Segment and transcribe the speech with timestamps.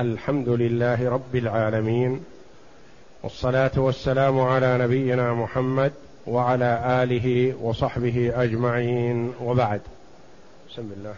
[0.00, 2.24] الحمد لله رب العالمين
[3.22, 5.92] والصلاة والسلام على نبينا محمد
[6.26, 9.80] وعلى آله وصحبه أجمعين وبعد.
[10.70, 11.14] بسم الله.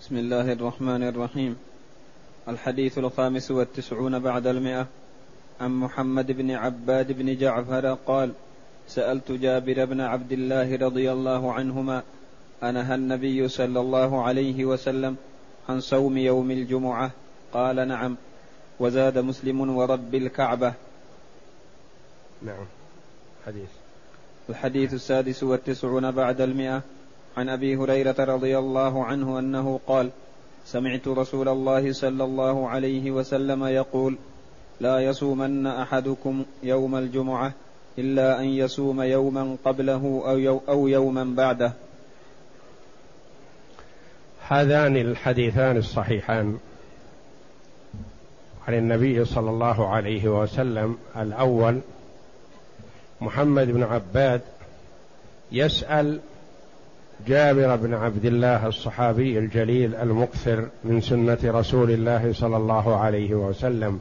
[0.00, 1.56] بسم الله الرحمن الرحيم.
[2.48, 4.86] الحديث الخامس والتسعون بعد المئة.
[5.60, 8.32] عن محمد بن عباد بن جعفر قال
[8.88, 12.02] سألت جابر بن عبد الله رضي الله عنهما
[12.62, 15.16] أنهى النبي صلى الله عليه وسلم
[15.70, 17.10] عن صوم يوم الجمعة؟
[17.52, 18.16] قال نعم.
[18.80, 20.72] وزاد مسلم ورب الكعبة.
[22.42, 22.64] نعم.
[23.46, 23.68] حديث.
[24.50, 26.82] الحديث السادس والتسعون بعد المئة.
[27.36, 30.10] عن أبي هريرة رضي الله عنه أنه قال
[30.66, 34.18] سمعت رسول الله صلى الله عليه وسلم يقول
[34.80, 37.52] لا يصومن أحدكم يوم الجمعة
[37.98, 41.72] إلا أن يصوم يوما قبله أو, أو يوما بعده.
[44.50, 46.58] هذان الحديثان الصحيحان
[48.68, 50.96] عن النبي صلى الله عليه وسلم.
[51.16, 51.80] الأول
[53.20, 54.40] محمد بن عباد
[55.52, 56.20] يسأل
[57.26, 64.00] جابر بن عبد الله الصحابي الجليل المكثر من سنة رسول الله صلى الله عليه وسلم.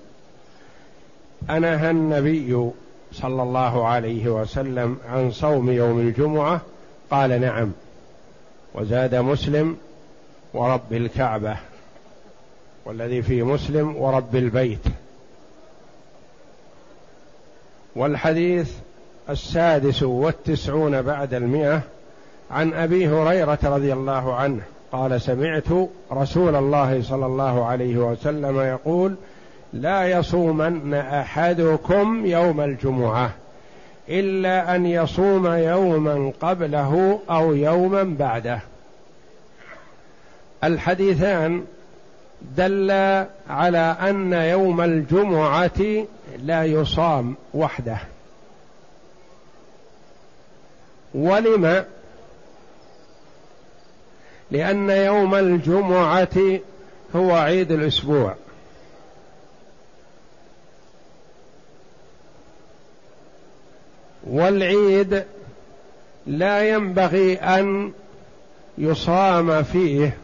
[1.49, 2.69] أنهى النبي
[3.11, 6.61] صلى الله عليه وسلم عن صوم يوم الجمعة
[7.11, 7.71] قال نعم
[8.73, 9.77] وزاد مسلم
[10.53, 11.57] ورب الكعبة
[12.85, 14.85] والذي في مسلم ورب البيت.
[17.95, 18.71] والحديث
[19.29, 21.81] السادس والتسعون بعد المئة
[22.51, 29.15] عن أبي هريرة رضي الله عنه قال سمعت رسول الله صلى الله عليه وسلم يقول
[29.73, 33.31] لا يصومن أحدكم يوم الجمعة
[34.09, 38.59] إلا أن يصوم يوما قبله أو يوما بعده.
[40.63, 41.65] الحديثان
[42.41, 42.91] دل
[43.49, 46.05] على أن يوم الجمعة
[46.37, 47.97] لا يصام وحده.
[51.13, 51.85] ولم؟
[54.51, 56.59] لأن يوم الجمعة
[57.15, 58.35] هو عيد الأسبوع.
[64.27, 65.23] والعيد
[66.27, 67.91] لا ينبغي أن
[68.77, 70.17] يصام فيه.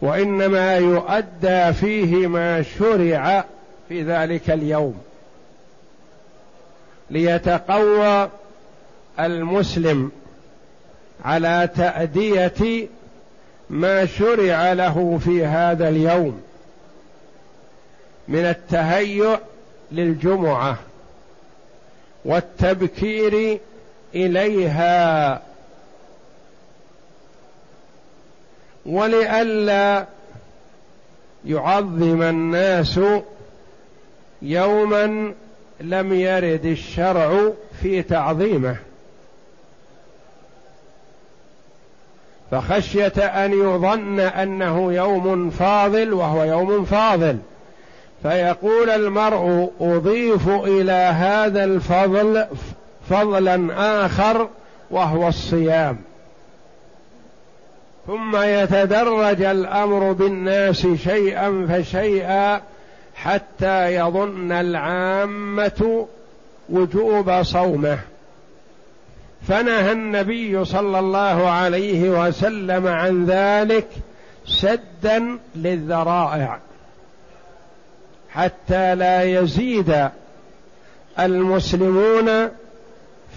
[0.00, 3.44] وإنما يؤدى فيه ما شرع
[3.88, 4.98] في ذلك اليوم.
[7.10, 8.28] ليتقوى
[9.20, 10.10] المسلم
[11.24, 12.88] على تأدية
[13.70, 16.42] ما شرع له في هذا اليوم
[18.28, 19.36] من التهيؤ
[19.92, 20.78] للجمعة
[22.24, 23.58] والتبكير
[24.14, 25.42] إليها
[28.86, 30.06] ولئلا
[31.44, 33.00] يعظم الناس
[34.42, 35.32] يوما
[35.80, 37.52] لم يرد الشرع
[37.82, 38.76] في تعظيمه.
[42.50, 47.38] فخشية أن يظن أنه يوم فاضل وهو يوم فاضل.
[48.22, 52.46] فيقول المرء أضيف إلى هذا الفضل
[53.10, 53.68] فضلا
[54.04, 54.48] آخر
[54.90, 55.98] وهو الصيام.
[58.06, 62.60] ثم يتدرج الأمر بالناس شيئا فشيئا
[63.14, 66.06] حتى يظن العامة
[66.68, 67.98] وجوب صومه.
[69.48, 73.88] فنهى النبي صلى الله عليه وسلم عن ذلك
[74.46, 76.58] سدا للذرائع
[78.30, 80.08] حتى لا يزيد
[81.18, 82.48] المسلمون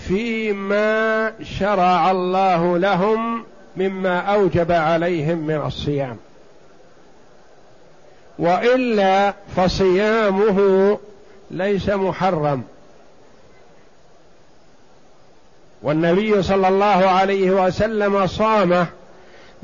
[0.08, 3.44] فيما شرع الله لهم
[3.80, 6.18] مما أوجب عليهم من الصيام.
[8.40, 10.98] وإلا فصيامه
[11.52, 12.64] ليس محرم.
[15.82, 18.88] والنبي صلى الله عليه وسلم صامه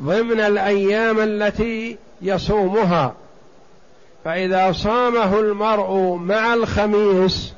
[0.01, 3.13] ضمن الأيام التي يصومها.
[4.25, 7.53] فإذا صامه المرء مع الخميس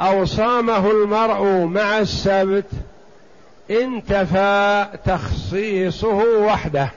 [0.00, 2.64] أو صامه المرء مع السبت
[3.70, 6.88] انتفى تخصيصه وحده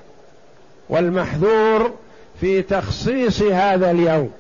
[0.90, 1.94] والمحذور
[2.42, 4.32] في تخصيص هذا اليوم.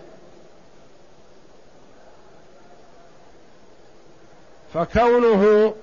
[4.74, 5.74] فكونه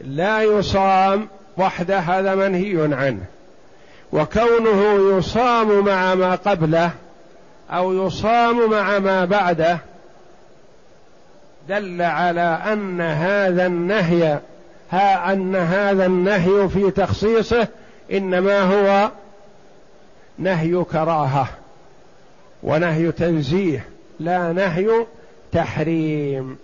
[0.00, 3.24] لا يصام وحده هذا منهي عنه.
[4.12, 6.90] وكونه يصام مع ما قبله
[7.70, 9.78] أو يصام مع ما بعده
[11.68, 14.38] دل على أن هذا النهي
[14.90, 17.68] ها أن هذا النهي في تخصيصه
[18.12, 19.10] إنما هو
[20.38, 21.48] نهي كراهة
[22.62, 23.84] ونهي تنزيه
[24.20, 25.06] لا نهي
[25.52, 26.58] تحريم.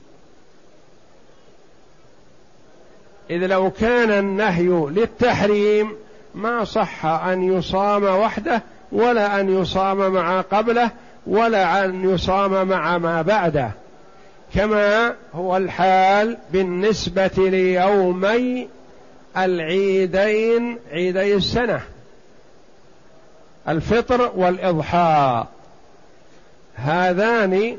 [3.30, 5.92] إذ لو كان النهي للتحريم
[6.34, 8.62] ما صح أن يصام وحده
[8.92, 10.90] ولا أن يصام مع قبله
[11.26, 13.70] ولا أن يصام مع ما بعده.
[14.54, 18.68] كما هو الحال بالنسبة ليومي
[19.36, 21.80] العيدين عيدي السنة.
[23.68, 25.44] الفطر والإضحى.
[26.74, 27.76] هذان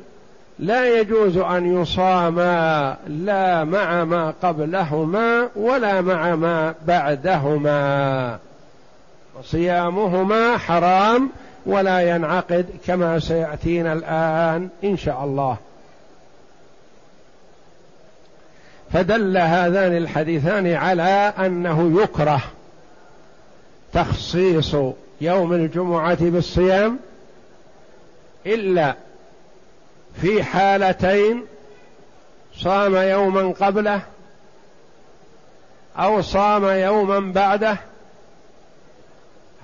[0.59, 8.39] لا يجوز أن يصاما لا مع ما قبلهما ولا مع ما بعدهما.
[9.43, 11.29] صيامهما حرام
[11.65, 15.57] ولا ينعقد كما سيأتينا الآن إن شاء الله.
[18.95, 22.41] فدل هذان الحديثان على أنه يكره
[23.93, 24.75] تخصيص
[25.21, 26.99] يوم الجمعة بالصيام
[28.45, 28.95] إلا
[30.21, 31.43] في حالتين
[32.57, 34.01] صام يوما قبله
[35.97, 37.77] أو صام يوما بعده.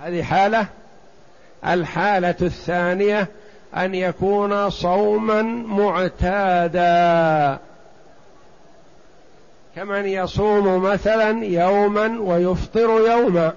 [0.01, 0.66] هذه حالة.
[1.66, 3.27] الحالة الثانية
[3.75, 6.92] أن يكون صوما معتادا.
[9.75, 13.53] كمن يصوم مثلا يوما ويفطر يوما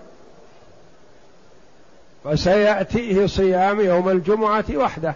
[2.24, 5.14] فسيأتيه صيام يوم الجمعة وحده.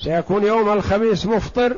[0.00, 1.76] سيكون يوم الخميس مفطر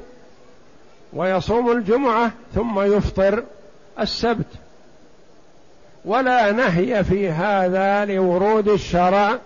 [1.13, 3.45] ويصوم الجمعة ثم يفطر
[4.01, 4.47] السبت.
[6.05, 9.39] ولا نهي في هذا لورود الشرع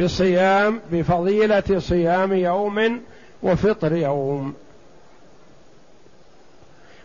[0.00, 3.00] بصيام بفضيلة صيام يوم
[3.42, 4.54] وفطر يوم.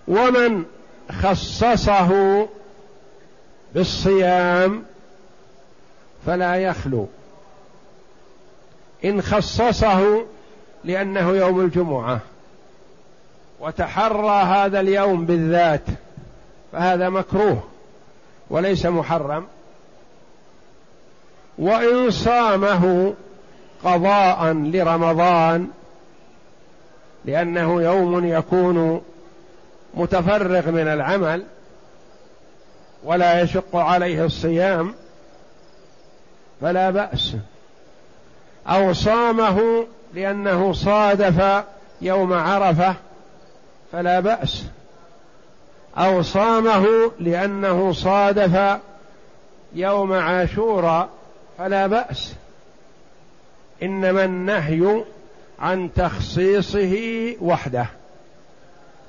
[0.08, 0.64] ومن
[1.12, 2.48] خصصه
[3.76, 4.84] بالصيام
[6.26, 7.08] فلا يخلو.
[9.06, 10.26] إن خصصه
[10.84, 12.20] لأنه يوم الجمعة
[13.60, 15.84] وتحرى هذا اليوم بالذات
[16.72, 17.64] فهذا مكروه
[18.50, 19.48] وليس محرم.
[21.58, 23.14] وإن صامه
[23.84, 25.68] قضاء لرمضان
[27.26, 29.02] لأنه يوم يكون
[29.98, 31.44] متفرغ من العمل
[33.04, 34.94] ولا يشق عليه الصيام
[36.62, 37.36] فلا بأس.
[38.68, 41.64] أو صامه لأنه صادف
[42.02, 42.96] يوم عرفة
[43.92, 44.64] فلا بأس.
[45.98, 48.80] أو صامه لأنه صادف
[49.74, 51.10] يوم عاشوراء
[51.58, 52.34] فلا بأس.
[53.84, 55.04] إنما النهي
[55.60, 56.96] عن تخصيصه
[57.42, 57.86] وحده.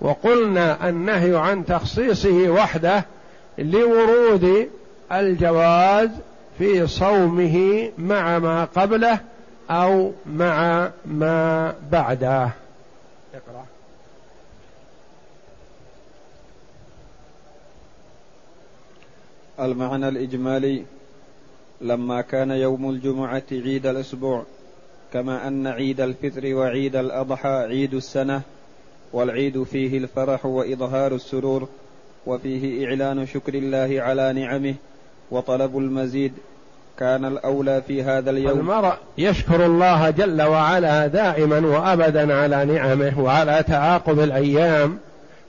[0.00, 3.04] وقلنا النهي عن تخصيصه وحده
[3.58, 4.68] لورود
[5.12, 6.10] الجواز
[6.58, 9.20] في صومه مع ما قبله
[9.70, 12.50] أو مع ما بعده.
[13.34, 13.66] اقرأ.
[19.60, 20.84] المعنى الإجمالي
[21.80, 24.44] لما كان يوم الجمعة عيد الأسبوع
[25.12, 28.42] كما أن عيد الفطر وعيد الأضحى عيد السنة
[29.12, 31.68] والعيد فيه الفرح وإظهار السرور
[32.26, 34.74] وفيه إعلان شكر الله على نعمه
[35.30, 36.32] وطلب المزيد.
[36.98, 38.58] كان الأولى في هذا اليوم.
[38.60, 44.98] المرء يشكر الله جل وعلا دائما وأبدا على نعمه وعلى تعاقب الأيام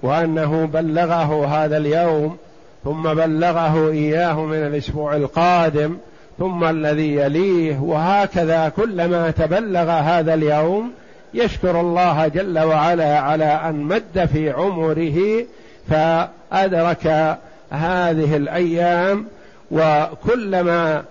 [0.03, 2.37] وأنه بلغه هذا اليوم
[2.83, 5.97] ثم بلغه إياه من الأسبوع القادم
[6.39, 10.91] ثم الذي يليه وهكذا كلما تبلغ هذا اليوم
[11.33, 15.45] يشكر الله جل وعلا على أن مد في عمره
[15.89, 17.37] فأدرك
[17.71, 19.25] هذه الأيام
[19.71, 21.03] وكلما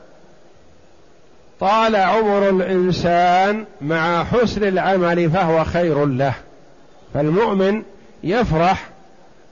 [1.60, 6.34] طال عمر الإنسان مع حسن العمل فهو خير له.
[7.14, 7.82] فالمؤمن
[8.24, 8.88] يفرح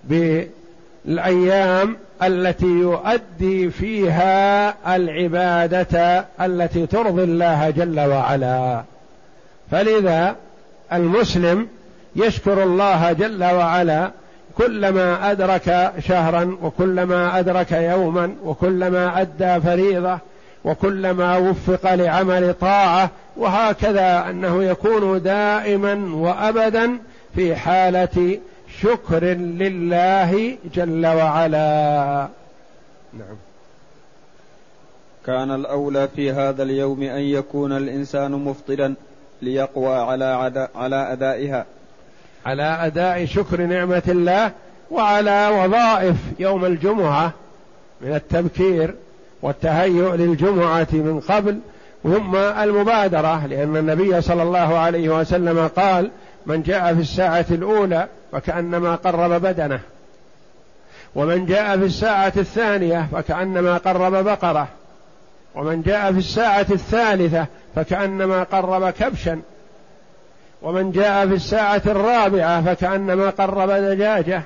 [0.04, 8.82] بالأيام التي يؤدي فيها العبادة التي ترضي الله جل وعلا.
[9.70, 10.36] فلذا
[10.92, 11.68] المسلم
[12.16, 14.10] يشكر الله جل وعلا
[14.58, 20.18] كلما أدرك شهرا وكلما أدرك يوما وكلما أدى فريضة
[20.64, 26.98] وكلما وفق لعمل طاعة وهكذا أنه يكون دائما وابدا
[27.34, 28.38] في حالة
[28.80, 32.28] شكر لله جل وعلا.
[33.12, 33.36] نعم.
[35.26, 38.94] كان الأولى في هذا اليوم أن يكون الإنسان مفطرا.
[39.42, 41.64] ليقوى على على أدائها.
[42.46, 44.52] على أداء شكر نعمة الله
[44.90, 47.32] وعلى وظائف يوم الجمعة
[48.00, 48.94] من التبكير
[49.42, 51.58] والتهيؤ للجمعة من قبل
[52.02, 56.10] ثم المبادرة لأن النبي صلى الله عليه وسلم قال
[56.46, 59.80] من جاء في الساعة الأولى فكأنما قرب بدنه
[61.14, 64.68] ومن جاء في الساعة الثانية فكأنما قرب بقرة
[65.54, 69.40] ومن جاء في الساعة الثالثة فكأنما قرب كبشا.
[70.62, 74.42] ومن جاء في الساعة الرابعة فكأنما قرب دجاجة.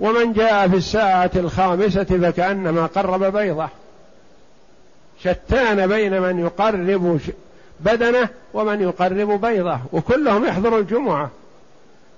[0.00, 3.68] ومن جاء في الساعة الخامسة فكأنما قرب بيضة.
[5.20, 7.20] شتان بين من يقرب
[7.80, 9.78] بدنه ومن يقرب بيضة.
[9.92, 11.30] وكلهم يحضر الجمعة.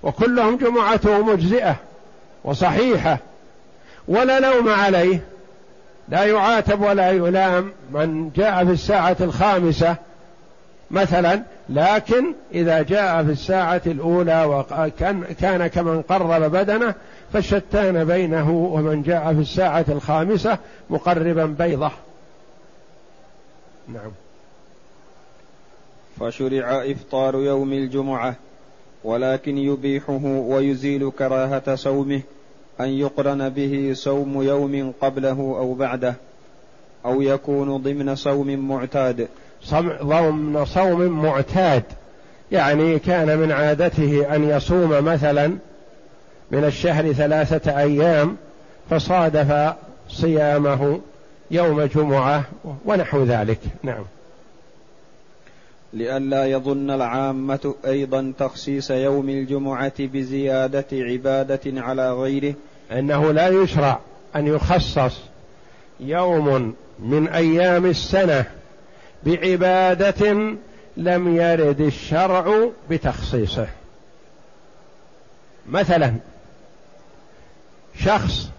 [0.03, 1.75] وكلهم جمعته مجزئة
[2.43, 3.17] وصحيحة.
[4.07, 5.21] ولا لوم عليه.
[6.09, 7.71] لا يعاتب ولا يلام.
[7.91, 9.95] من جاء في الساعة الخامسة
[10.93, 16.95] مثلا لكن إذا جاء في الساعة الأولى وكان كان كمن قرب بدنه
[17.33, 20.57] فشتان بينه ومن جاء في الساعة الخامسة
[20.89, 21.91] مقربا بيضة.
[23.87, 24.11] نعم.
[26.19, 28.35] فشرع إفطار يوم الجمعة
[29.03, 32.21] ولكن يبيحه ويزيل كراهة صومه
[32.79, 36.15] أن يقرن به صوم يوم قبله أو بعده
[37.05, 39.27] أو يكون ضمن صوم معتاد.
[40.03, 41.83] ضمن صوم معتاد.
[42.51, 45.47] يعني كان من عادته أن يصوم مثلا
[46.51, 48.37] من الشهر ثلاثة أيام
[48.89, 49.73] فصادف
[50.09, 50.99] صيامه
[51.51, 52.43] يوم جمعة
[52.85, 53.59] ونحو ذلك.
[53.83, 54.03] نعم.
[55.93, 62.53] لئلا يظن العامة أيضا تخصيص يوم الجمعة بزيادة عبادة على غيره.
[62.91, 63.99] أنه لا يشرع
[64.35, 65.19] أن يخصص
[65.99, 68.45] يوم من أيام السنة
[69.25, 70.55] بعبادة
[70.97, 73.67] لم يرد الشرع بتخصيصه.
[75.69, 76.13] مثلا
[77.99, 78.49] شخص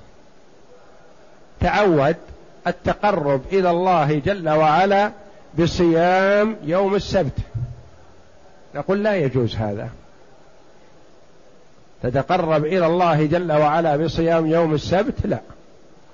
[1.61, 2.17] تعود
[2.67, 5.13] التقرب إلى الله جل وعلا
[5.59, 7.39] بصيام يوم السبت.
[8.75, 9.89] نقول لا يجوز هذا.
[12.03, 15.41] تتقرب إلى الله جل وعلا بصيام يوم السبت لا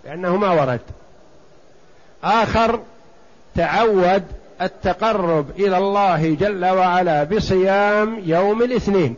[0.05, 0.81] لأنه ما ورد.
[2.25, 2.81] آخر
[3.55, 4.23] تعود
[4.63, 9.15] التقرب إلى الله جل وعلا بصيام يوم الاثنين.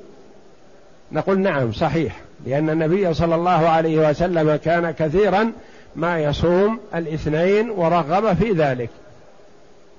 [1.12, 5.52] نقول نعم صحيح لأن النبي صلى الله عليه وسلم كان كثيرا
[5.96, 8.90] ما يصوم الاثنين ورغب في ذلك.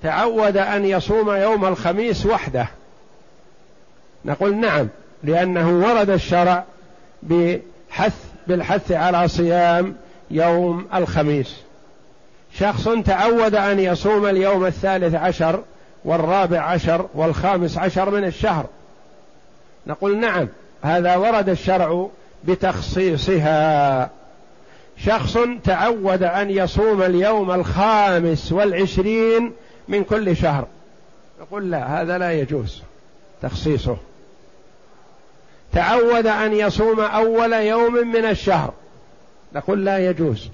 [0.03, 2.67] تعود أن يصوم يوم الخميس وحده.
[4.25, 4.87] نقول نعم
[5.23, 6.63] لأنه ورد الشرع
[7.23, 8.13] بحث
[8.47, 9.95] بالحث على صيام
[10.31, 11.55] يوم الخميس.
[12.59, 15.63] شخص تعود أن يصوم اليوم الثالث عشر
[16.05, 18.65] والرابع عشر والخامس عشر من الشهر.
[19.87, 20.47] نقول نعم
[20.81, 22.07] هذا ورد الشرع
[22.43, 24.09] بتخصيصها.
[24.97, 29.51] شخص تعود أن يصوم اليوم الخامس والعشرين
[29.87, 30.67] من كل شهر.
[31.41, 32.81] نقول لا هذا لا يجوز
[33.41, 33.97] تخصيصه.
[35.73, 38.73] تعود أن يصوم أول يوم من الشهر.
[39.55, 40.49] نقول لا يجوز.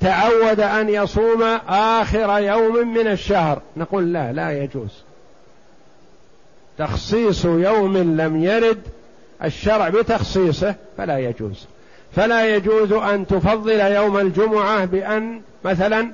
[0.00, 3.62] تعود أن يصوم آخر يوم من الشهر.
[3.76, 5.02] نقول لا لا يجوز.
[6.78, 8.80] تخصيص يوم لم يرد
[9.44, 11.66] الشرع بتخصيصه فلا يجوز.
[12.16, 16.12] فلا يجوز أن تفضل يوم الجمعة بأن مثلا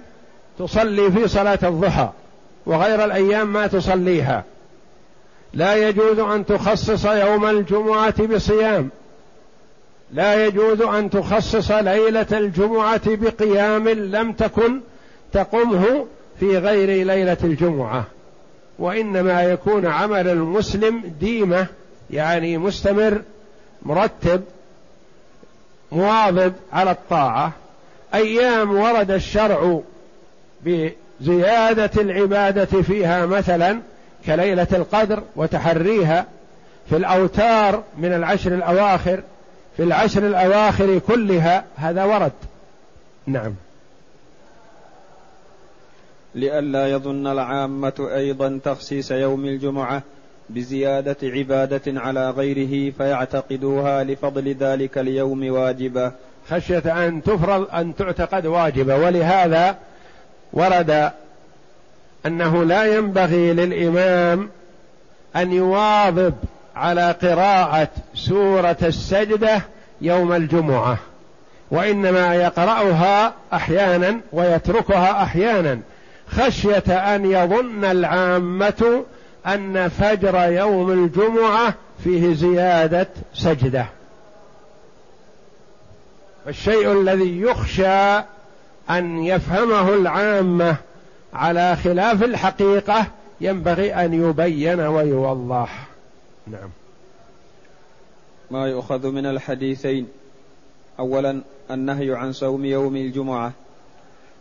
[0.59, 2.09] تصلي في صلاة الضحى
[2.67, 4.45] وغير الأيام ما تصليها.
[5.55, 8.91] لا يجوز أن تخصص يوم الجمعة بصيام.
[10.13, 14.81] لا يجوز أن تخصص ليلة الجمعة بقيام لم تكن
[15.33, 16.07] تقمه
[16.41, 18.05] في غير ليلة الجمعة
[18.79, 21.67] وإنما يكون عمل المسلم ديمة
[22.11, 23.23] يعني مستمر
[23.83, 24.43] مرتب
[25.93, 27.53] مواظب على الطاعة.
[28.15, 29.81] أيام ورد الشرع
[30.65, 33.81] بزيادة العبادة فيها مثلا
[34.27, 36.27] كليلة القدر وتحريها
[36.91, 39.21] في الأوتار من العشر الأواخر
[39.77, 42.33] في العشر الأواخر كلها هذا ورد.
[43.27, 43.55] نعم.
[46.35, 50.03] لئلا يظن العامة أيضا تخصيص يوم الجمعة
[50.51, 56.13] بزيادة عبادة على غيره فيعتقدوها لفضل ذلك اليوم واجبة.
[56.49, 58.97] خشية أن تفرض أن تعتقد واجبة.
[58.97, 59.77] ولهذا
[60.53, 61.11] ورد
[62.27, 64.49] أنه لا ينبغي للإمام
[65.37, 66.35] أن يواظب
[66.77, 69.63] على قراءة سورة السجدة
[70.01, 70.99] يوم الجمعة
[71.71, 75.81] وإنما يقرأها أحيانا ويتركها أحيانا
[76.29, 79.05] خشية أن يظن العامة
[79.47, 81.75] أن فجر يوم الجمعة
[82.05, 83.87] فيه زيادة سجدة.
[86.45, 88.19] فالشيء الذي يخشى
[88.91, 90.77] أن يفهمه العامة
[91.35, 93.07] على خلاف الحقيقة
[93.41, 95.90] ينبغي أن يبين ويوضح.
[96.47, 96.71] نعم.
[98.51, 100.09] ما يؤخذ من الحديثين.
[100.99, 103.53] أولا النهي عن صوم يوم الجمعة.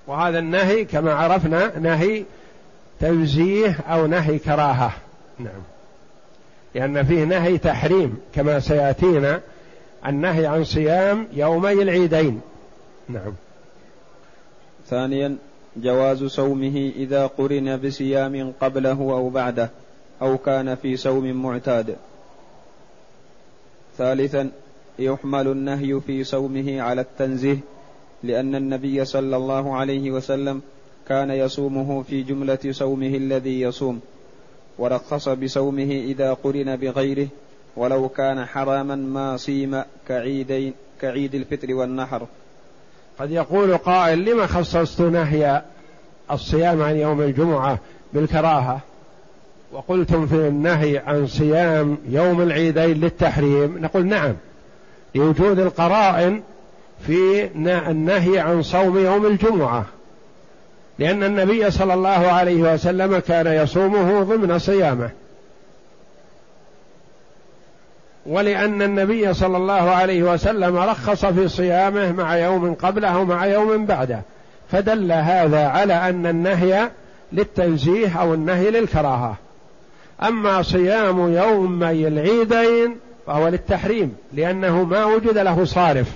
[0.08, 2.26] وهذا النهي كما عرفنا نهي
[3.00, 4.94] تنزيه أو نهي كراهة.
[5.40, 5.62] نعم.
[6.76, 9.42] لأن فيه نهي تحريم كما سيأتينا.
[10.08, 12.42] النهي عن صيام يومي العيدين.
[13.10, 13.34] نعم.
[14.88, 15.38] ثانيا
[15.78, 19.70] جواز صومه إذا قرن بصيام قبله أو بعده.
[20.22, 21.96] أو كان في صوم معتاد.
[23.98, 24.52] ثالثا
[25.00, 27.58] يحمل النهي في صومه على التنزيه
[28.24, 30.62] لأن النبي صلى الله عليه وسلم
[31.08, 34.02] كان يصومه في جملة صومه الذي يصوم.
[34.78, 37.28] ورخص بصومه إذا قرن بغيره
[37.76, 42.28] ولو كان حراما ما صيم كعيدين كعيد الفطر والنحر.
[43.20, 45.62] قد يقول قائل لما خصصت نهي
[46.32, 47.80] الصيام عن يوم الجمعة
[48.14, 48.82] بالكراهة؟
[49.72, 54.34] وقلتم في النهي عن صيام يوم العيدين للتحريم نقول نعم
[55.16, 56.42] لوجود القرائن
[57.08, 59.86] في النهي عن صوم يوم الجمعة
[61.00, 65.10] لأن النبي صلى الله عليه وسلم كان يصومه ضمن صيامه.
[68.26, 74.22] ولأن النبي صلى الله عليه وسلم رخص في صيامه مع يوم قبله ومع يوم بعده
[74.72, 76.90] فدل هذا على أن النهي
[77.34, 79.38] للتنزيه أو النهي للكراهة.
[80.24, 82.98] أما صيام يومي العيدين
[83.28, 86.08] فهو للتحريم لأنه ما وجد له صارف.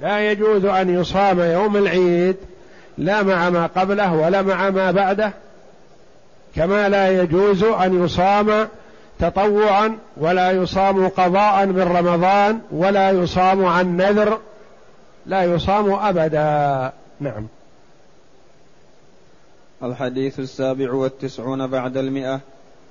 [0.00, 2.36] لا يجوز أن يصام يوم العيد
[2.98, 5.32] لا مع ما قبله ولا مع ما بعده
[6.56, 8.68] كما لا يجوز أن يصام
[9.18, 14.38] تطوعا ولا يصام قضاء من رمضان ولا يصام عن نذر
[15.26, 16.92] لا يصام أبدا.
[17.20, 17.46] نعم.
[19.82, 22.40] الحديث السابع والتسعون بعد المئة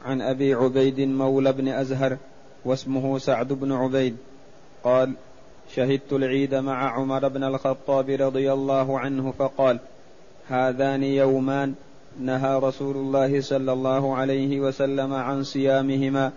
[0.05, 2.17] عن أبي عبيد مولى بن أزهر
[2.65, 4.17] واسمه سعد بن عبيد
[4.83, 5.13] قال
[5.75, 9.79] شهدت العيد مع عمر بن الخطاب رضي الله عنه فقال
[10.47, 11.73] هذان يومان
[12.19, 16.31] نهى رسول الله صلى الله عليه وسلم عن صيامهما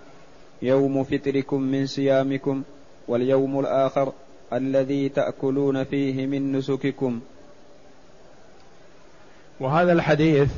[0.63, 2.63] يوم فطركم من صيامكم
[3.09, 4.13] واليوم الآخر
[4.53, 7.21] الذي تأكلون فيه من نسككم.
[9.63, 10.49] وهذا الحديث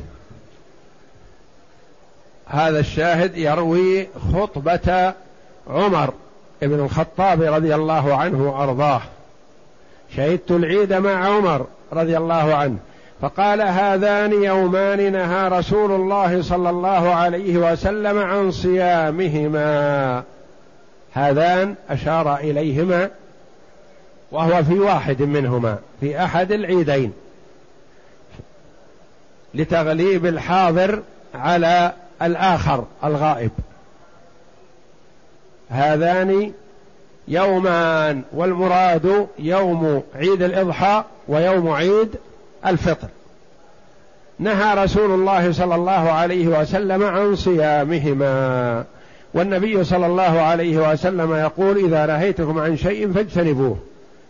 [2.46, 5.12] هذا الشاهد يروي خطبة
[5.70, 6.12] عمر
[6.62, 9.00] بن الخطاب رضي الله عنه وأرضاه.
[10.16, 12.76] شهدت العيد مع عمر رضي الله عنه
[13.20, 20.22] فقال هذان يومان نهى رسول الله صلى الله عليه وسلم عن صيامهما.
[21.12, 23.10] هذان أشار إليهما
[24.32, 27.12] وهو في واحد منهما في أحد العيدين.
[29.54, 31.02] لتغليب الحاضر
[31.34, 33.50] على الآخر الغائب.
[35.70, 36.52] هذان
[37.28, 42.08] يومان والمراد يوم عيد الإضحى ويوم عيد
[42.66, 43.08] الفطر.
[44.38, 48.84] نهى رسول الله صلى الله عليه وسلم عن صيامهما
[49.34, 53.76] والنبي صلى الله عليه وسلم يقول إذا نهيتكم عن شيء فاجتنبوه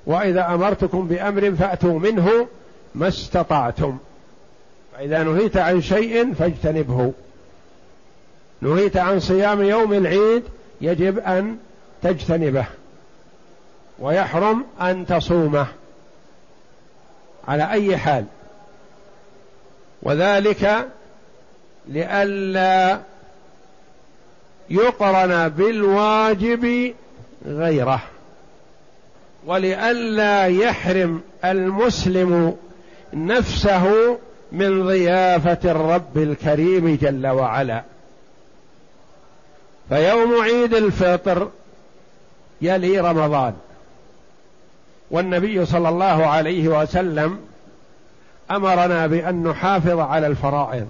[0.06, 2.46] وإذا أمرتكم بأمر فأتوا منه
[2.94, 3.98] ما استطعتم.
[4.94, 7.12] فاذا نهيت عن شيء فاجتنبه.
[8.60, 10.42] نهيت عن صيام يوم العيد
[10.80, 11.56] يجب أن
[12.02, 12.66] تجتنبه.
[13.98, 15.66] ويحرم أن تصومه.
[17.48, 18.24] على أي حال.
[20.02, 20.88] وذلك
[21.88, 23.00] لئلا
[24.70, 26.94] يقرن بالواجب
[27.46, 28.02] غيره.
[29.46, 32.56] ولئلا يحرم المسلم
[33.14, 34.18] نفسه
[34.52, 37.82] من ضيافة الرب الكريم جل وعلا.
[39.88, 41.50] فيوم عيد الفطر
[42.60, 43.54] يلي رمضان.
[45.10, 47.40] والنبي صلى الله عليه وسلم
[48.50, 50.88] أمرنا بأن نحافظ على الفرائض.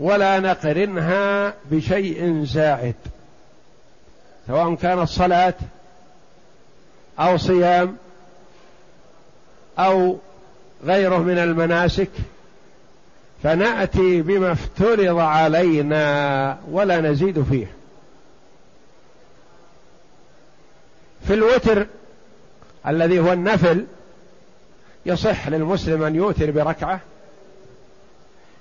[0.00, 2.94] ولا نقرنها بشيء زائد.
[4.46, 5.54] سواء كانت صلاه
[7.18, 7.96] أو صيام
[9.78, 10.18] أو
[10.84, 12.10] غيره من المناسك
[13.42, 17.66] فنأتي بما افترض علينا ولا نزيد فيه.
[21.26, 21.86] في الوتر
[22.86, 23.86] الذي هو النفل
[25.06, 27.00] يصح للمسلم أن يوتر بركعة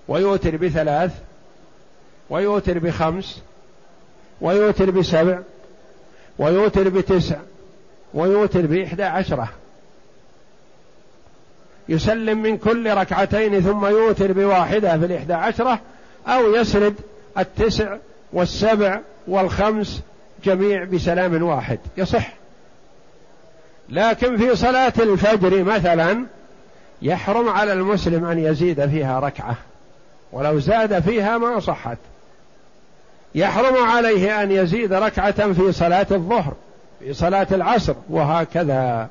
[0.07, 1.11] ويوتر بثلاث
[2.29, 3.41] ويوتر بخمس
[4.41, 5.39] ويوتر بسبع
[6.39, 7.37] ويوتر بتسع
[8.13, 9.49] ويوتر بإحدى عشرة.
[11.89, 15.79] يسلم من كل ركعتين ثم يوتر بواحدة في الإحدى عشرة
[16.27, 16.95] أو يسرد
[17.37, 17.97] التسع
[18.33, 20.01] والسبع والخمس
[20.43, 21.79] جميع بسلام واحد.
[21.97, 22.33] يصح.
[23.89, 26.25] لكن في صلاة الفجر مثلا
[27.01, 29.55] يحرم على المسلم أن يزيد فيها ركعة.
[30.31, 31.97] ولو زاد فيها ما صحت.
[33.35, 36.53] يحرم عليه أن يزيد ركعة في صلاة الظهر
[36.99, 39.09] في صلاة العصر وهكذا.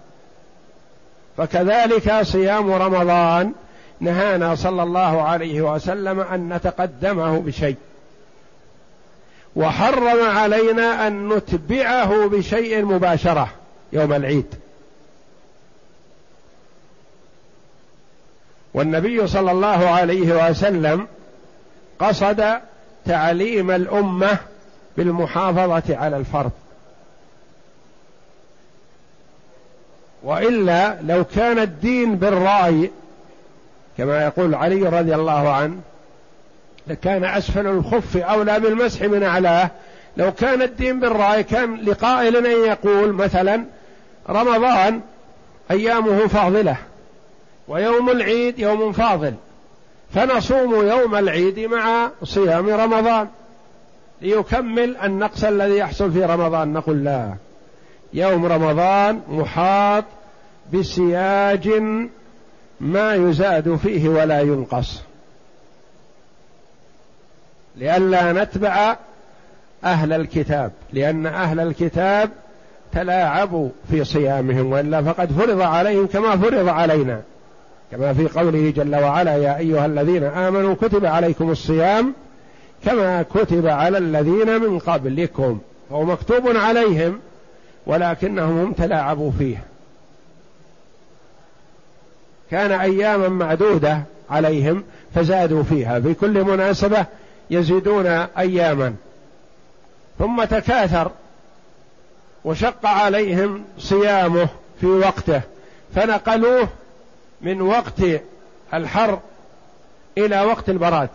[1.37, 3.53] فكذلك صيام رمضان
[4.01, 7.77] نهانا صلى الله عليه وسلم أن نتقدمه بشيء.
[9.57, 13.49] وحرم علينا أن نتبعه بشيء مباشرة
[13.93, 14.55] يوم العيد.
[18.75, 21.07] والنبي صلى الله عليه وسلم
[21.99, 22.61] قصد
[23.05, 24.39] تعليم الأمة
[24.97, 26.51] بالمحافظة على الفرض.
[30.25, 32.91] وإلا لو كان الدين بالرأي
[33.99, 35.77] كما يقول علي رضي الله عنه
[36.87, 39.71] لكان أسفل الخف أولى بالمسح من أعلاه.
[40.17, 43.65] لو كان الدين بالرأي كان لقائل أن يقول مثلا
[44.31, 45.01] رمضان
[45.71, 46.77] أيامه فاضلة
[47.69, 49.35] ويوم العيد يوم فاضل
[50.15, 53.29] فنصوم يوم العيد مع صيام رمضان
[54.23, 56.73] ليكمل النقص الذي يحصل في رمضان.
[56.73, 57.35] نقول لا.
[58.15, 60.05] يوم رمضان محاط
[60.75, 61.69] بسياج
[62.81, 65.03] ما يزاد فيه ولا ينقص.
[67.77, 68.97] لئلا نتبع
[69.85, 72.31] أهل الكتاب لأن أهل الكتاب
[72.93, 77.23] تلاعبوا في صيامهم وإلا فقد فرض عليهم كما فرض علينا.
[77.91, 82.15] كما في قوله جل وعلا يا أيها الذين آمنوا كتب عليكم الصيام
[82.85, 85.59] كما كتب على الذين من قبلكم.
[85.91, 87.19] فهو مكتوب عليهم.
[87.87, 89.65] ولكنهم هم تلاعبوا فيه.
[92.51, 96.01] كان أياما معدودة عليهم فزادوا فيها.
[96.01, 97.07] في كل مناسبة
[97.51, 98.07] يزيدون
[98.39, 98.95] أياما.
[100.19, 101.11] ثم تكاثر
[102.45, 104.49] وشق عليهم صيامه
[104.81, 105.41] في وقته.
[105.95, 106.69] فنقلوه
[107.41, 108.01] من وقت
[108.75, 109.19] الحر
[110.19, 111.09] إلى وقت البراد.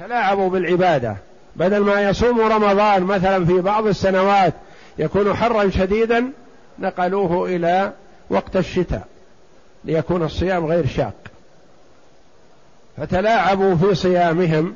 [0.00, 1.16] تلاعبوا بالعبادة.
[1.56, 4.54] بدل ما يصوم رمضان مثلا في بعض السنوات
[4.98, 6.32] يكون حرا شديدا
[6.78, 7.92] نقلوه إلى
[8.30, 9.06] وقت الشتاء
[9.84, 11.14] ليكون الصيام غير شاق.
[12.96, 14.74] فتلاعبوا في صيامهم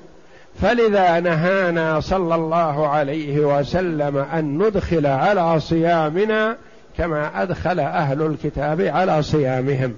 [0.62, 6.56] فلذا نهانا صلى الله عليه وسلم أن ندخل على صيامنا
[6.98, 9.94] كما أدخل أهل الكتاب على صيامهم.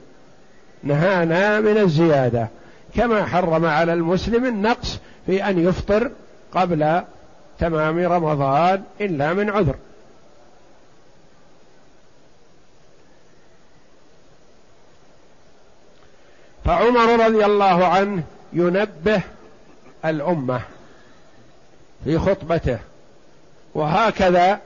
[0.83, 2.48] نهانا من الزيادة
[2.94, 6.11] كما حرم على المسلم النقص في أن يفطر
[6.54, 7.00] قبل
[7.59, 9.74] تمام رمضان إلا من عذر.
[16.68, 19.22] فعمر رضي الله عنه ينبه
[20.04, 20.61] الأمة
[22.04, 22.78] في خطبته.
[23.74, 24.61] وهكذا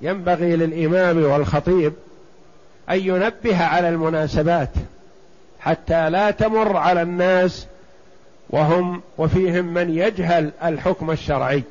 [0.00, 1.92] ينبغي للإمام والخطيب
[2.90, 4.68] أن ينبه على المناسبات
[5.60, 7.66] حتى لا تمر على الناس
[8.50, 11.62] وهم وفيهم من يجهل الحكم الشرعي.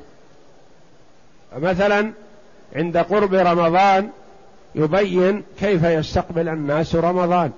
[1.58, 2.12] مثلا
[2.76, 4.10] عند قرب رمضان
[4.74, 7.52] يبين كيف يستقبل الناس رمضان.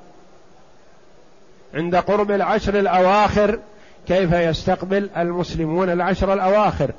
[1.75, 3.59] عند قرب العشر الأواخر
[4.09, 6.91] كيف يستقبل المسلمون العشر الأواخر؟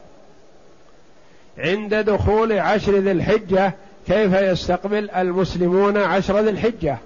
[1.58, 3.74] عند دخول عشر ذي الحجة
[4.08, 6.98] كيف يستقبل المسلمون عشر ذي الحجة؟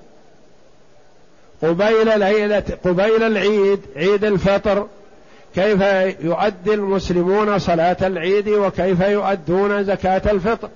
[1.61, 4.87] قبيل ليلة قبيل العيد عيد الفطر
[5.55, 5.81] كيف
[6.19, 10.69] يؤدي المسلمون صلاة العيد وكيف يؤدون زكاة الفطر؟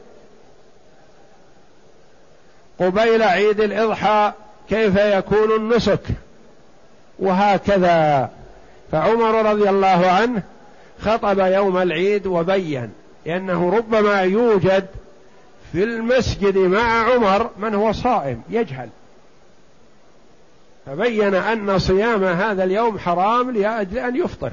[2.80, 4.32] قبيل عيد الإضحى
[4.70, 6.00] كيف يكون النسك؟
[7.20, 8.30] وهكذا.
[8.92, 10.44] فعمر رضي الله عنه
[11.02, 12.92] خطب يوم العيد وبين
[13.26, 14.86] لأنه ربما يوجد
[15.72, 18.90] في المسجد مع عمر من هو صائم يجهل.
[20.86, 24.52] فبين أن صيام هذا اليوم حرام لأجل أن يفطر.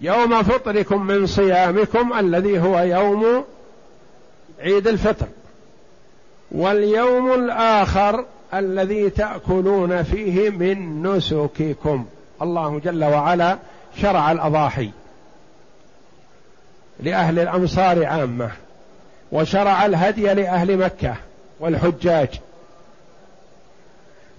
[0.00, 3.44] يوم فطركم من صيامكم الذي هو يوم
[4.60, 5.26] عيد الفطر.
[6.52, 12.06] واليوم الآخر الذي تأكلون فيه من نسككم.
[12.42, 13.58] الله جل وعلا
[13.96, 14.90] شرع الأضاحي
[17.00, 18.50] لأهل الأمصار عامة
[19.32, 21.14] وشرع الهدي لأهل مكة
[21.60, 22.28] والحجاج.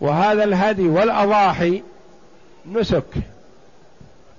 [0.01, 1.83] وهذا الهدي والأضاحي
[2.71, 3.13] نسك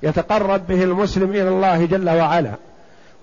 [0.02, 2.54] يتقرب به المسلم إلى الله جل وعلا.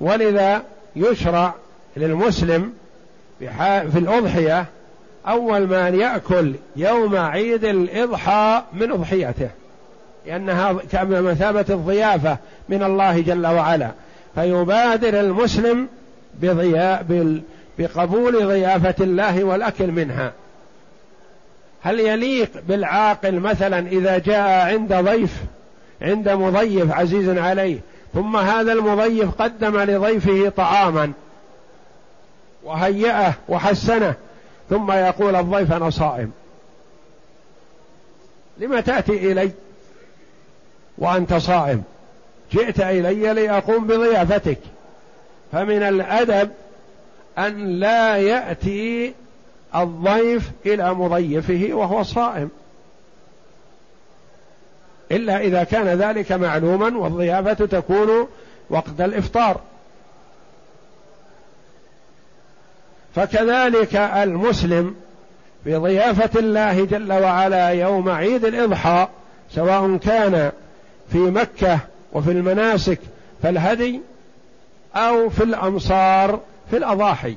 [0.01, 0.61] ولذا
[0.95, 1.53] يشرع
[1.97, 2.73] للمسلم
[3.39, 4.65] في الأضحية
[5.29, 9.49] أول ما يأكل يوم عيد الإضحى من أضحيته
[10.25, 12.37] لأنها كمثابة الضيافة
[12.69, 13.91] من الله جل وعلا.
[14.35, 15.87] فيبادر المسلم
[17.79, 20.33] بقبول ضيافة الله والأكل منها.
[21.83, 25.33] هل يليق بالعاقل مثلا إذا جاء عند ضيف
[26.01, 27.79] عند مضيف عزيز عليه
[28.13, 31.11] ثم هذا المضيف قدم لضيفه طعاما
[32.63, 34.15] وهيأه وحسنه
[34.69, 36.31] ثم يقول الضيف أنا صائم.
[38.57, 39.51] لم تأتي إلي
[40.97, 41.83] وأنت صائم؟
[42.51, 44.59] جئت إلي لأقوم بضيافتك.
[45.51, 46.51] فمن الأدب
[47.37, 49.13] أن لا يأتي
[49.75, 52.49] الضيف إلى مضيفه وهو صائم.
[55.11, 58.27] إلا إذا كان ذلك معلوما والضيافة تكون
[58.69, 59.61] وقت الإفطار.
[63.15, 64.95] فكذلك المسلم
[65.65, 69.07] بضيافة الله جل وعلا يوم عيد الإضحى
[69.51, 70.51] سواء كان
[71.11, 71.79] في مكة
[72.13, 72.99] وفي المناسك
[73.43, 74.01] فالهدي
[74.95, 77.35] أو في الأمصار في الأضاحي.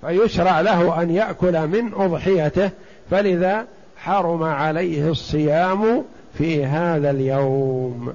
[0.00, 2.70] فيشرع له أن يأكل من أضحيته
[3.10, 3.66] فلذا
[3.96, 6.04] حرم عليه الصيام
[6.38, 8.14] في هذا اليوم.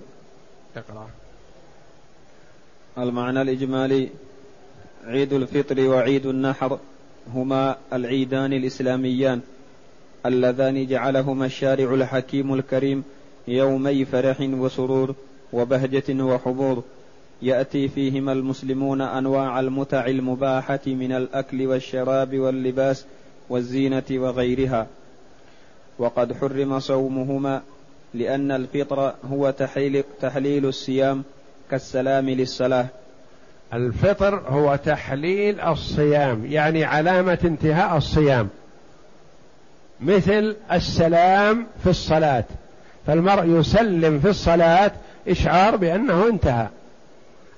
[0.78, 1.08] اقرأ.
[2.98, 4.10] المعنى الإجمالي
[5.08, 6.80] عيد الفطر وعيد النحر
[7.34, 9.42] هما العيدان الإسلاميان
[10.26, 13.04] اللذان جعلهما الشارع الحكيم الكريم
[13.48, 15.16] يومي فرح وسرور
[15.54, 16.84] وبهجة وحبور
[17.42, 23.06] يأتي فيهما المسلمون أنواع المتع المباحة من الأكل والشراب واللباس
[23.50, 24.88] والزينة وغيرها.
[26.00, 27.62] وقد حرم صومهما
[28.14, 29.50] لأن الفطر هو
[30.22, 31.24] تحليل, الصيام
[31.72, 32.88] كالسلام للصلاة.
[33.74, 38.50] الفطر هو تحليل الصيام يعني علامة انتهاء الصيام.
[40.02, 42.44] مثل السلام في الصلاة.
[43.08, 44.92] فالمرء يسلم في الصلاة
[45.28, 46.68] إشعار بأنه انتهى.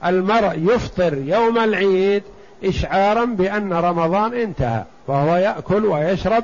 [0.06, 2.24] المرء يفطر يوم العيد
[2.64, 6.44] إشعارا بأن رمضان انتهى وهو يأكل ويشرب.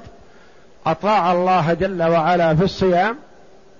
[0.86, 3.16] أطاع الله جل وعلا في الصيام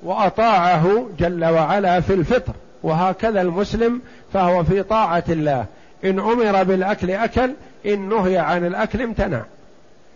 [0.04, 2.54] وأطاعه جل وعلا في الفطر.
[2.84, 4.01] وهكذا المسلم
[4.34, 5.65] فهو في طاعة الله.
[6.05, 7.51] إن أمر بالأكل أكل
[7.85, 9.41] إن نهي عن الأكل امتنع.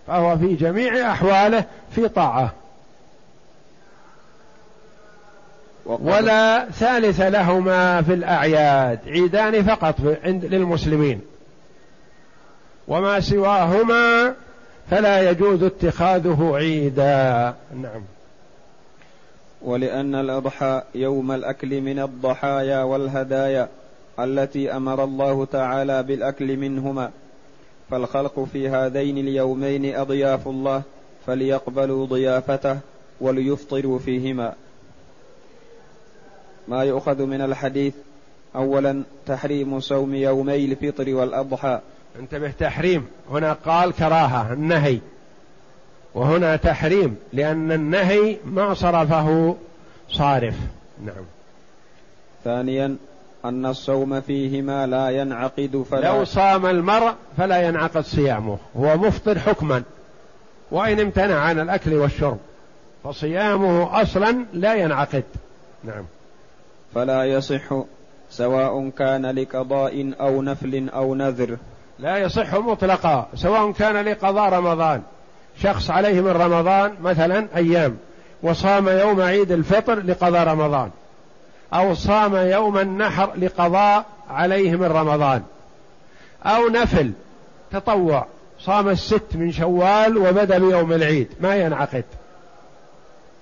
[0.08, 1.64] فهو في جميع أحواله
[1.96, 2.54] في طاعة.
[5.86, 11.22] ولا ثالث لهما في الأعياد عيدان فقط عند للمسلمين.
[12.88, 14.34] وما سواهما
[14.92, 17.54] فلا يجوز اتخاذه عيدا.
[17.82, 18.04] نعم.
[19.62, 23.68] ولأن الأضحى يوم الأكل من الضحايا والهدايا.
[24.20, 27.12] التي أمر الله تعالى بالأكل منهما.
[27.92, 30.82] فالخلق في هذين اليومين أضياف الله
[31.28, 32.80] فليقبلوا ضيافته
[33.22, 34.54] وليفطروا فيهما.
[36.68, 37.94] ما يؤخذ من الحديث
[38.56, 41.80] أولا تحريم صوم يومي الفطر والأضحى.
[42.20, 43.08] انتبه تحريم.
[43.32, 45.00] هنا قال كراهة النهي.
[46.14, 49.56] وهنا تحريم لأن النهي ما صرفه
[50.10, 50.56] صارف.
[51.06, 51.26] نعم.
[52.44, 52.98] ثانيا
[53.50, 59.84] أن الصوم فيهما لا ينعقد فلا لو صام المرء فلا ينعقد صيامه هو مفطر حكما
[60.72, 62.38] وإن امتنع عن الأكل والشرب
[63.04, 65.24] فصيامه أصلا لا ينعقد.
[65.84, 66.06] نعم.
[66.96, 67.74] فلا يصح
[68.30, 71.58] سواء كان لقضاء أو نفل أو نذر.
[72.00, 75.02] لا يصح مطلقا سواء كان لقضاء رمضان.
[75.62, 77.98] شخص عليه من رمضان مثلا أيام
[78.44, 80.90] وصام يوم عيد الفطر لقضاء رمضان.
[81.74, 85.44] أو صام يوم النحر لقضاء عليه من رمضان.
[86.44, 87.12] أو نفل
[87.72, 88.26] تطوع
[88.60, 92.04] صام الست من شوال وبدأ بيوم العيد ما ينعقد.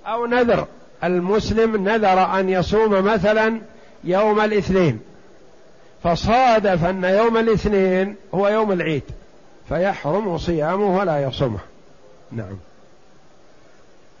[0.06, 0.66] أو نذر
[1.04, 3.60] المسلم نذر أن يصوم مثلا
[4.04, 5.00] يوم الاثنين.
[6.02, 9.02] فصادف أن يوم الاثنين هو يوم العيد
[9.68, 11.58] فيحرم صيامه ولا يصومه.
[12.32, 12.56] نعم.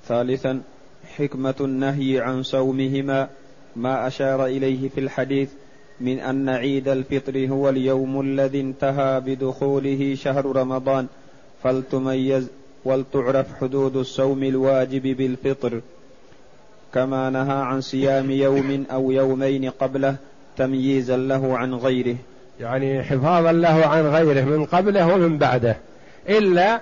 [0.08, 0.60] ثالثا
[1.16, 3.28] حكمة النهي عن صومهما.
[3.76, 5.48] ما أشار إليه في الحديث
[6.00, 11.06] من أن عيد الفطر هو اليوم الذي انتهى بدخوله شهر رمضان
[11.62, 12.50] فلتميز
[12.84, 15.80] ولتعرف حدود الصوم الواجب بالفطر.
[16.94, 20.16] كما نهى عن صيام يوم أو يومين قبله
[20.56, 22.16] تمييزا له عن غيره.
[22.60, 25.76] يعني حفاظا له عن غيره من قبله ومن بعده.
[26.28, 26.80] إلا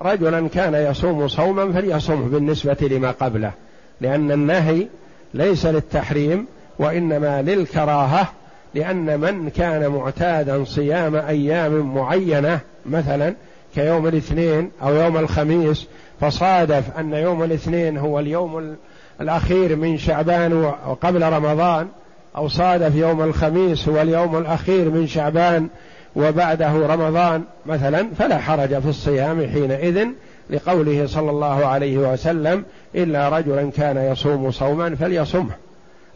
[0.00, 3.52] رجلا كان يصوم صوما فليصومه بالنسبة لما قبله
[4.00, 4.86] لأن النهي
[5.34, 6.46] ليس للتحريم
[6.78, 8.32] وإنما للكراهة
[8.74, 13.34] لأن من كان معتادا صيام أيام معينة مثلا
[13.74, 15.86] كيوم الاثنين أو يوم الخميس
[16.20, 18.76] فصادف أن يوم الاثنين هو اليوم
[19.20, 20.52] الأخير من شعبان
[20.86, 21.88] وقبل رمضان
[22.36, 25.68] أو صادف يوم الخميس هو اليوم الأخير من شعبان
[26.16, 30.06] وبعده رمضان مثلا فلا حرج في الصيام حينئذ
[30.50, 35.54] لقوله صلى الله عليه وسلم إلا رجلا كان يصوم صوما فليصمه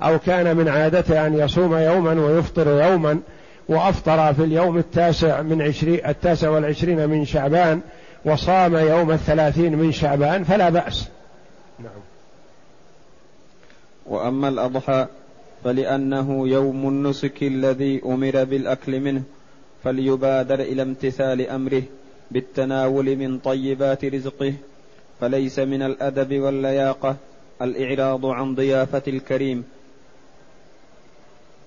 [0.02, 3.20] أو كان من عادته أن يصوم يوما ويفطر يوما
[3.68, 7.80] وأفطر في اليوم التاسع من عشرين التاسع والعشرين من شعبان
[8.24, 11.08] وصام يوم الثلاثين من شعبان فلا بأس.
[11.78, 12.00] نعم.
[14.06, 15.06] وأما الأضحى
[15.64, 19.22] فلأنه يوم النسك الذي أمر بالأكل منه
[19.84, 21.82] فليبادر إلى امتثال أمره
[22.30, 24.54] بالتناول من طيبات رزقه
[25.20, 27.16] فليس من الأدب واللياقة
[27.62, 29.64] الإعراض عن ضيافة الكريم.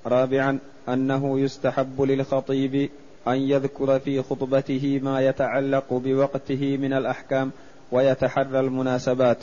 [0.06, 0.60] رابعا
[0.90, 2.90] أنه يستحب للخطيب
[3.28, 7.52] أن يذكر في خطبته ما يتعلق بوقته من الأحكام
[7.92, 9.38] ويتحرى المناسبات.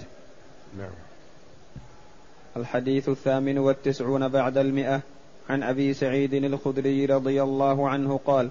[0.79, 0.91] نعم.
[2.57, 5.01] الحديث الثامن والتسعون بعد المئة
[5.49, 8.51] عن أبي سعيد الخدري رضي الله عنه قال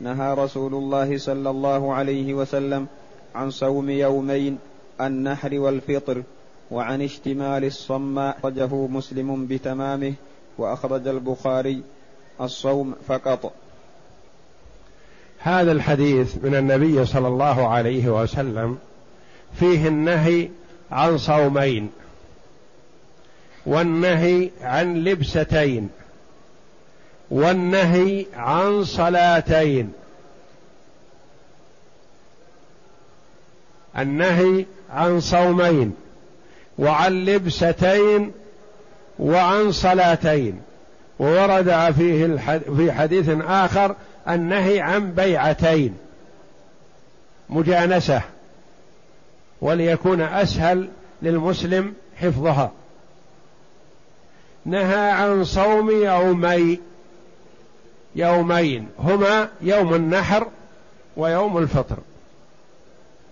[0.00, 2.86] نهى رسول الله صلى الله عليه وسلم
[3.34, 4.58] عن صوم يومين
[5.00, 6.22] النحر والفطر
[6.70, 10.14] وعن اشتمال الصماء أخرجه مسلم بتمامه
[10.58, 11.82] وأخرج البخاري
[12.40, 13.52] الصوم فقط.
[15.38, 18.78] هذا الحديث من النبي صلى الله عليه وسلم
[19.58, 20.48] فيه النهي
[20.90, 21.90] عن صومين
[23.66, 25.88] والنهي عن لبستين
[27.30, 29.92] والنهي عن صلاتين.
[33.98, 35.94] النهي عن صومين
[36.78, 38.32] وعن لبستين
[39.18, 40.62] وعن صلاتين.
[41.18, 42.36] وورد فيه
[42.76, 43.96] في حديث آخر
[44.28, 45.96] النهي عن بيعتين.
[47.48, 48.22] مجانسة
[49.60, 50.88] وليكون أسهل
[51.22, 52.72] للمسلم حفظها.
[54.64, 56.80] نهى عن صوم يومي
[58.14, 58.88] يومين.
[58.98, 60.46] هما يوم النحر
[61.16, 61.96] ويوم الفطر.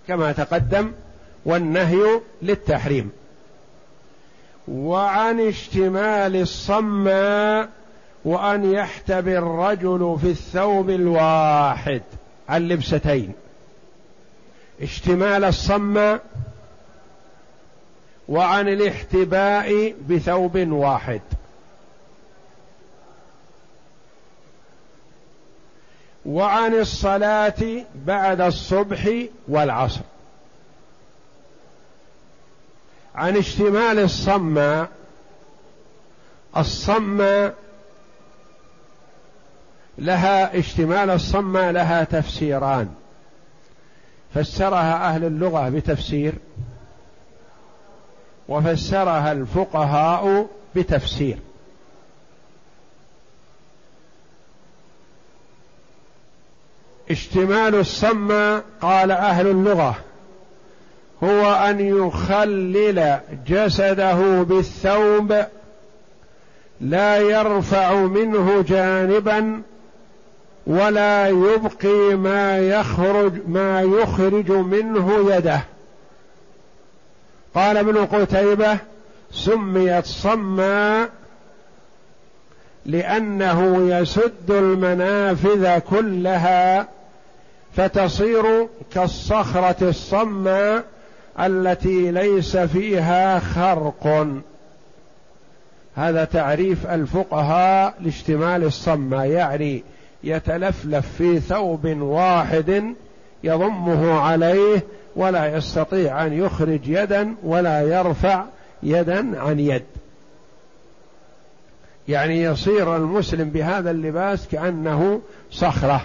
[0.08, 0.92] كما تقدم
[1.44, 3.10] والنهي للتحريم.
[4.68, 7.68] وعن اشتمال الصماء
[8.24, 12.02] وأن يحتبي الرجل في الثوب الواحد
[12.48, 13.32] عن لبستين
[14.82, 16.20] اشتمال الصماء
[18.28, 21.20] وعن الاحتباء بثوب واحد.
[26.26, 29.10] وعن الصلاة بعد الصبح
[29.48, 30.00] والعصر.
[33.14, 34.88] عن اشتمال الصماء
[36.56, 37.54] الصماء
[39.98, 42.94] لها اشتمال الصماء لها تفسيران.
[44.34, 46.34] فسرها أهل اللغة بتفسير
[48.48, 50.46] وفسرها الفقهاء
[50.76, 51.38] بتفسير.
[57.10, 59.96] اشتمال الصم قال أهل اللغة.
[61.22, 65.44] هو أن يخلل جسده بالثوب
[66.80, 69.62] لا يرفع منه جانبا
[70.66, 75.60] ولا يبقي ما يخرج ما يخرج منه يده.
[77.54, 78.78] قال ابن قتيبة
[79.32, 81.08] سميت صما
[82.86, 86.88] لأنه يسد المنافذ كلها
[87.76, 90.84] فتصير كالصخرة الصماء
[91.40, 94.26] التي ليس فيها خرق.
[95.96, 99.82] هذا تعريف الفقهاء لاشتمال الصماء يعني
[100.24, 102.94] يتلفلف في ثوب واحد
[103.44, 104.82] يضمه عليه
[105.16, 108.44] ولا يستطيع أن يخرج يدا ولا يرفع
[108.82, 109.82] يدا عن يد.
[112.08, 115.20] يعني يصير المسلم بهذا اللباس كأنه
[115.50, 116.02] صخرة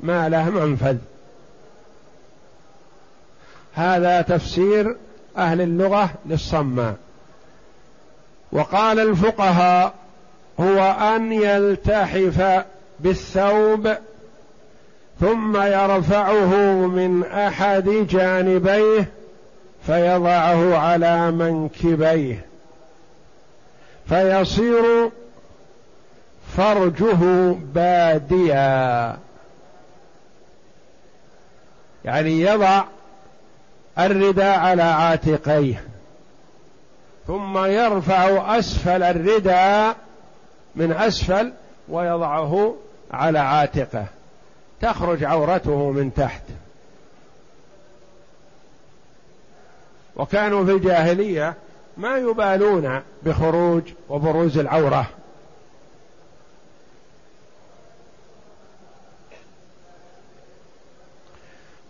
[0.00, 0.96] ما له منفذ.
[3.76, 4.96] هذا تفسير
[5.36, 6.94] أهل اللغة للصماء
[8.52, 9.94] وقال الفقهاء
[10.60, 10.80] هو
[11.16, 12.64] أن يلتحف
[13.00, 13.92] بالثوب
[15.20, 16.54] ثم يرفعه
[16.86, 19.08] من أحد جانبيه
[19.86, 22.46] فيضعه على منكبيه.
[24.08, 25.10] فيصير
[26.56, 29.16] فرجه باديا.
[32.04, 32.84] يعني يضع
[33.98, 35.84] الرداء على عاتقيه.
[37.26, 39.96] ثم يرفع أسفل الرداء
[40.76, 41.52] من أسفل
[41.88, 42.74] ويضعه
[43.10, 44.06] على عاتقه.
[44.80, 46.42] تخرج عورته من تحت.
[50.16, 51.54] وكانوا في الجاهلية
[51.96, 55.06] ما يبالون بخروج وبروز العورة.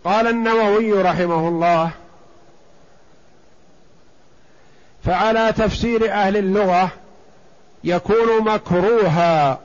[0.07, 1.91] قال النووي رحمه الله
[5.05, 6.89] فعلى تفسير أهل اللغة
[7.83, 9.59] يكون مكروها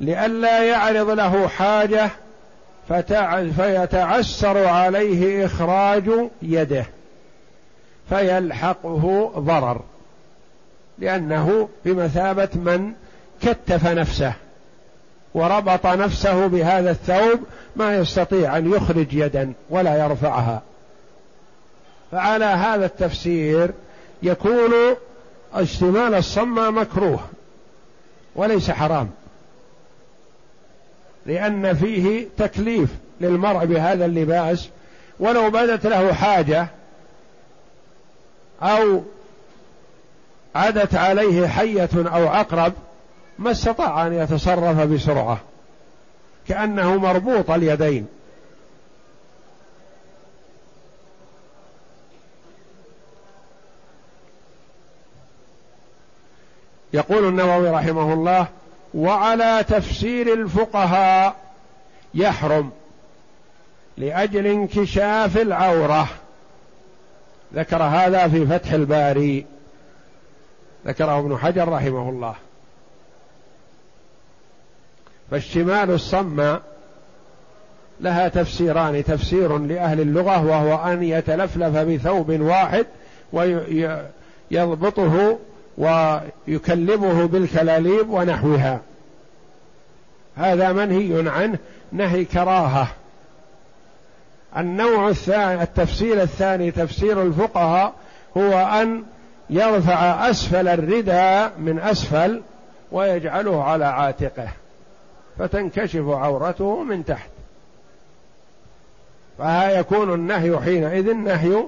[0.00, 2.10] لئلا يعرض له حاجة
[3.56, 6.10] فيتعسر عليه إخراج
[6.42, 6.86] يده
[8.08, 9.80] فيلحقه ضرر
[10.98, 12.92] لأنه بمثابة من
[13.42, 14.32] كتف نفسه.
[15.34, 17.40] وربط نفسه بهذا الثوب
[17.76, 20.62] ما يستطيع أن يخرج يدا ولا يرفعها.
[22.12, 23.70] فعلى هذا التفسير
[24.22, 24.72] يكون
[25.54, 27.20] اشتمال الصمة مكروه
[28.36, 29.10] وليس حرام
[31.26, 34.68] لأن فيه تكليف للمرء بهذا اللباس.
[35.20, 36.66] ولو بدت له حاجة
[38.62, 39.02] أو
[40.54, 42.72] عدت عليه حية أو عقرب
[43.40, 45.40] ما استطاع أن يتصرف بسرعة
[46.48, 48.06] كأنه مربوط اليدين.
[56.92, 58.46] يقول النووي رحمه الله
[58.94, 61.36] وعلى تفسير الفقهاء
[62.14, 62.70] يحرم
[63.96, 66.08] لأجل انكشاف العورة.
[67.54, 69.46] ذكر هذا في فتح الباري.
[70.86, 72.34] ذكره ابن حجر رحمه الله.
[75.30, 76.56] فاشتمال الصم
[78.00, 82.86] لها تفسيران تفسير لأهل اللغة وهو أن يتلفلف بثوب واحد
[84.52, 85.38] ويضبطه
[85.78, 88.80] ويكلمه بالكلاليب ونحوها.
[90.36, 91.58] هذا منهي عنه
[91.92, 92.88] نهي كراهة.
[94.56, 97.92] النوع الثاني التفسير الثاني تفسير الفقهاء
[98.36, 99.02] هو أن
[99.50, 102.42] يرفع أسفل الرداء من أسفل
[102.92, 104.48] ويجعله على عاتقه.
[105.40, 107.30] فتنكشف عورته من تحت.
[109.38, 111.64] فها يكون النهي حينئذ نهي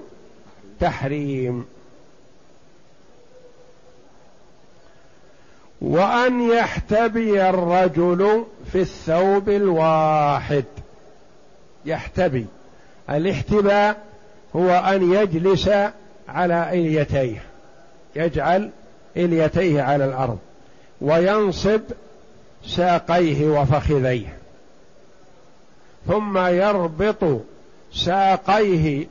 [0.80, 1.66] تحريم.
[5.80, 10.64] وأن يحتبي الرجل في الثوب الواحد.
[11.84, 12.46] يحتبي.
[13.10, 14.02] الاحتباء
[14.56, 15.70] هو أن يجلس
[16.28, 17.42] على إليتيه.
[18.16, 18.70] يجعل
[19.16, 20.38] إليتيه على الأرض.
[21.00, 21.80] وينصب
[22.66, 24.38] ساقيه وفخذيه.
[26.08, 27.40] ثم يربط
[27.92, 29.06] ساقيه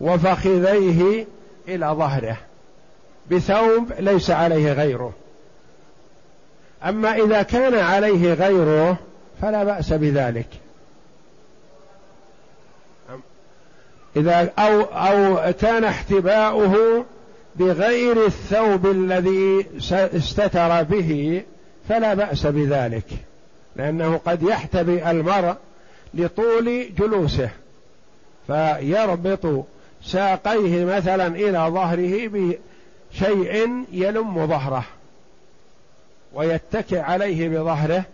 [0.00, 1.26] وفخذيه
[1.68, 2.36] إلى ظهره.
[3.30, 5.12] بثوب ليس عليه غيره.
[6.84, 8.96] أما إذا كان عليه غيره
[9.42, 10.46] فلا بأس بذلك.
[14.16, 17.04] إذا أو أو كان احتباؤه
[17.56, 21.42] بغير الثوب الذي استتر به
[21.88, 23.04] فلا بأس بذلك
[23.76, 25.54] لأنه قد يحتبي المرء
[26.14, 27.50] لطول جلوسه
[28.46, 29.66] فيربط
[30.04, 34.84] ساقيه مثلا إلى ظهره بشيء يلم ظهره
[36.34, 38.04] ويتكئ عليه بظهره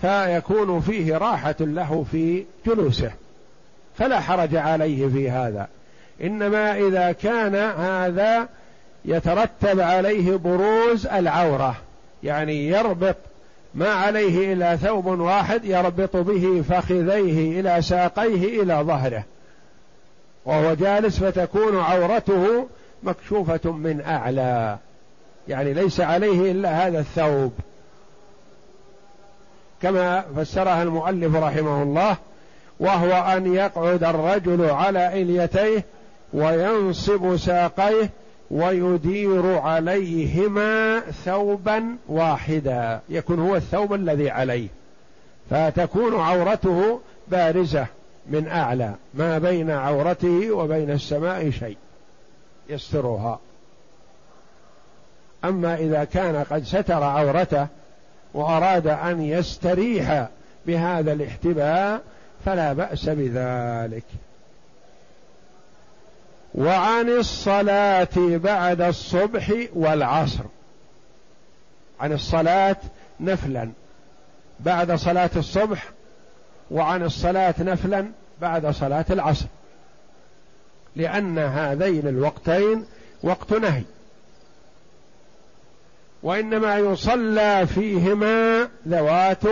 [0.00, 3.10] فيكون فيه راحة له في جلوسه
[3.98, 5.68] فلا حرج عليه في هذا.
[6.22, 8.48] إنما إذا كان هذا
[9.04, 11.76] يترتب عليه بروز العورة.
[12.24, 13.16] يعني يربط
[13.74, 19.24] ما عليه الا ثوب واحد يربط به فخذيه إلى ساقيه إلى ظهره.
[20.44, 22.66] وهو جالس فتكون عورته
[23.02, 24.78] مكشوفة من أعلى.
[25.48, 27.52] يعني ليس عليه إلا هذا الثوب.
[29.82, 32.16] كما فسرها المؤلف رحمه الله
[32.80, 35.84] وهو أن يقعد الرجل على إليتيه
[36.32, 38.10] وينصب ساقيه
[38.50, 44.68] ويدير عليهما ثوبا واحدا يكون هو الثوب الذي عليه.
[45.50, 47.86] فتكون عورته بارزة
[48.26, 51.76] من أعلى ما بين عورته وبين السماء شيء
[52.68, 53.40] يسترها.
[55.44, 57.66] أما إذا كان قد ستر عورته
[58.34, 60.28] وأراد أن يستريح
[60.66, 62.02] بهذا الاحتباء
[62.44, 64.04] فلا بأس بذلك.
[66.54, 70.44] وعن الصلاة بعد الصبح والعصر.
[72.00, 72.76] عن الصلاة
[73.20, 73.70] نفلا
[74.60, 75.90] بعد صلاة الصبح
[76.70, 79.46] وعن الصلاة نفلا بعد صلاة العصر.
[80.96, 82.86] لأن هذين الوقتين
[83.22, 83.82] وقت نهي.
[86.22, 89.42] وإنما يصلى فيهما ذوات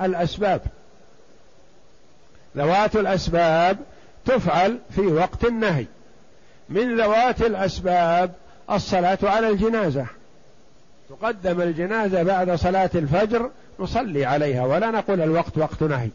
[0.00, 0.60] الأسباب.
[2.56, 3.78] ذوات الأسباب
[4.24, 5.86] تفعل في وقت النهي.
[6.70, 8.32] من ذوات الأسباب
[8.70, 10.06] الصلاة على الجنازة.
[11.08, 13.50] تقدم الجنازة بعد صلاة الفجر
[13.80, 16.08] نصلي عليها ولا نقول الوقت وقت نهي.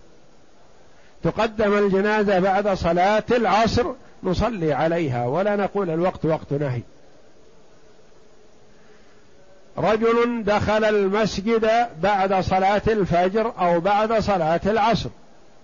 [1.23, 3.85] تقدم الجنازة بعد صلاة العصر
[4.23, 6.81] نصلي عليها ولا نقول الوقت وقت نهي.
[9.77, 15.09] رجل دخل المسجد بعد صلاة الفجر أو بعد صلاة العصر.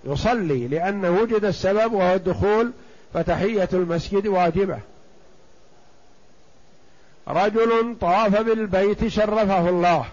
[0.04, 2.72] يصلي لأن وجد السبب وهو الدخول
[3.14, 4.80] فتحية المسجد واجبة.
[7.28, 10.05] رجل طاف بالبيت شرفه الله.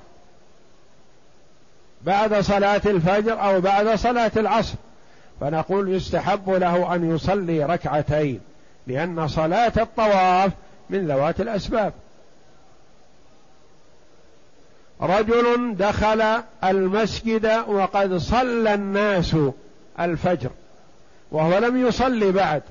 [2.03, 4.75] بعد صلاة الفجر أو بعد صلاة العصر.
[5.41, 8.41] فنقول يستحب له أن يصلي ركعتين
[8.87, 10.53] لأن صلاة الطواف
[10.91, 11.93] من ذوات الأسباب.
[15.01, 19.37] رجل دخل المسجد وقد صلى الناس
[20.01, 20.51] الفجر
[21.33, 22.63] وهو لم يصلي بعد.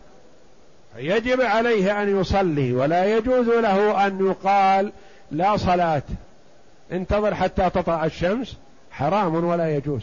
[0.97, 4.91] يجب عليه أن يصلي ولا يجوز له أن يقال
[5.31, 6.01] لا صلاة.
[6.91, 8.57] انتظر حتى تطلع الشمس.
[8.91, 10.01] حرام ولا يجوز.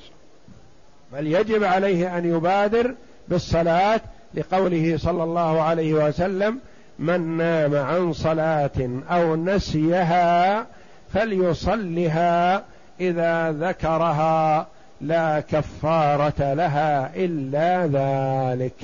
[1.13, 2.95] بل يجب عليه أن يبادر
[3.29, 4.01] بالصلاة
[4.35, 6.59] لقوله صلى الله عليه وسلم
[6.99, 10.67] من نام عن صلاة أو نسيها
[11.13, 12.63] فليصلها
[13.01, 14.67] إذا ذكرها.
[15.01, 18.75] لا كفارة لها إلا ذلك.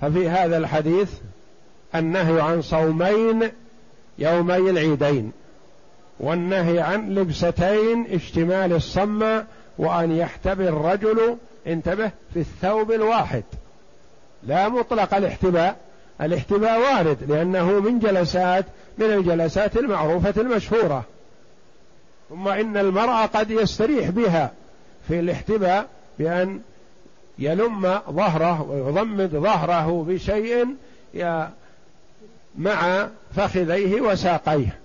[0.00, 1.10] ففي هذا الحديث
[1.94, 3.50] النهي عن صومين
[4.18, 5.32] يومي العيدين
[6.20, 9.44] والنهي عن لبستين اشتمال الصمة
[9.78, 11.36] وأن يحتبي الرجل
[11.66, 13.44] انتبه في الثوب الواحد.
[14.42, 15.76] لا مطلق الاحتباء
[16.20, 18.64] الاحتباء وارد لأنه من جلسات
[18.98, 21.04] من الجلسات المعروفة المشهورة.
[22.28, 24.52] ثم إن المرأة قد يستريح بها
[25.08, 25.86] في الاحتباء
[26.18, 26.60] بأن
[27.40, 30.66] يلم ظهره ويضمد ظهره بشيء
[32.58, 34.78] مع فخذيه وساقيه.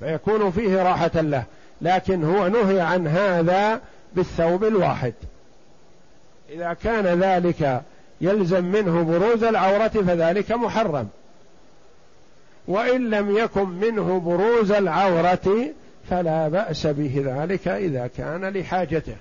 [0.00, 1.44] فيكون فيه راحة له.
[1.80, 3.80] لكن هو نهي عن هذا
[4.14, 5.14] بالثوب الواحد.
[6.50, 7.82] إذا كان ذلك
[8.20, 11.08] يلزم منه بروز العورة فذلك محرم.
[12.68, 15.72] وإن لم يكن منه بروز العورة
[16.10, 19.16] فلا بأس به ذلك إذا كان لحاجته.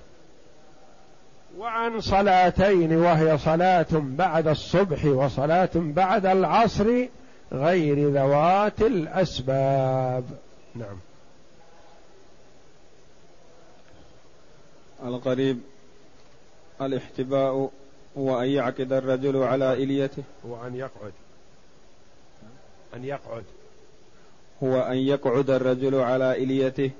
[1.62, 7.06] وعن صلاتين وهي صلاة بعد الصبح وصلاة بعد العصر
[7.54, 10.24] غير ذوات الأسباب.
[10.76, 10.98] نعم.
[15.04, 15.60] القريب
[16.82, 17.70] الاحتباء
[18.18, 20.24] هو أن يعقد الرجل على إليته.
[20.46, 21.14] هو أن يقعد.
[22.96, 23.44] أن يقعد.
[24.64, 26.92] هو أن يقعد الرجل على إليته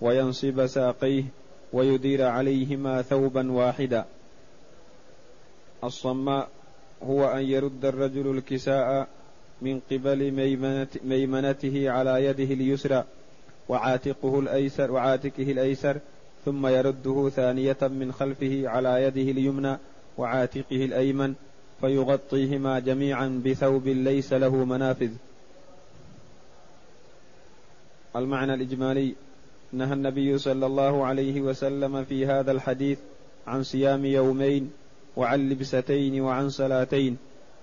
[0.00, 1.24] وينصب ساقيه.
[1.72, 4.04] ويدير عليهما ثوبا واحدا.
[5.84, 6.48] الصماء
[7.02, 9.08] هو أن يرد الرجل الكساء
[9.62, 10.32] من قبل
[11.04, 13.04] ميمنته على يده اليسرى
[13.68, 15.98] وعاتقه الأيسر وعاتقه الأيسر
[16.44, 19.76] ثم يرده ثانية من خلفه على يده اليمنى
[20.18, 21.34] وعاتقه الأيمن
[21.80, 25.10] فيغطيهما جميعا بثوب ليس له منافذ.
[28.16, 29.14] المعنى الإجمالي
[29.72, 32.98] نهى النبي صلى الله عليه وسلم في هذا الحديث
[33.46, 34.70] عن صيام يومين
[35.16, 37.16] وعن لبستين وعن صلاتين.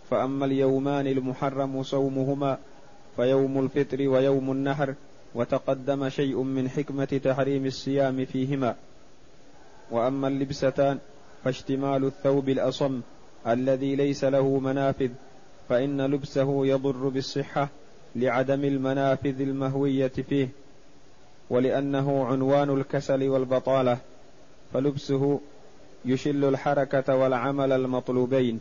[0.10, 2.58] فأما اليومان المحرم صومهما
[3.16, 4.94] فيوم الفطر ويوم النحر
[5.36, 8.76] وتقدم شيء من حكمة تحريم الصيام فيهما.
[9.92, 11.00] وأما اللبستان
[11.44, 13.02] فاشتمال الثوب الأصم
[13.48, 15.10] الذي ليس له منافذ
[15.70, 17.70] فإن لبسه يضر بالصحة
[18.16, 20.65] لعدم المنافذ المهوية فيه.
[21.50, 23.98] ولأنه عنوان الكسل والبطالة
[24.74, 25.40] فلبسه
[26.06, 28.60] يشل الحركة والعمل المطلوبين.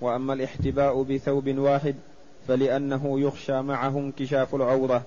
[0.00, 1.94] وأما الاحتباء بثوب واحد
[2.48, 5.02] فلأنه يخشى معه انكشاف العورة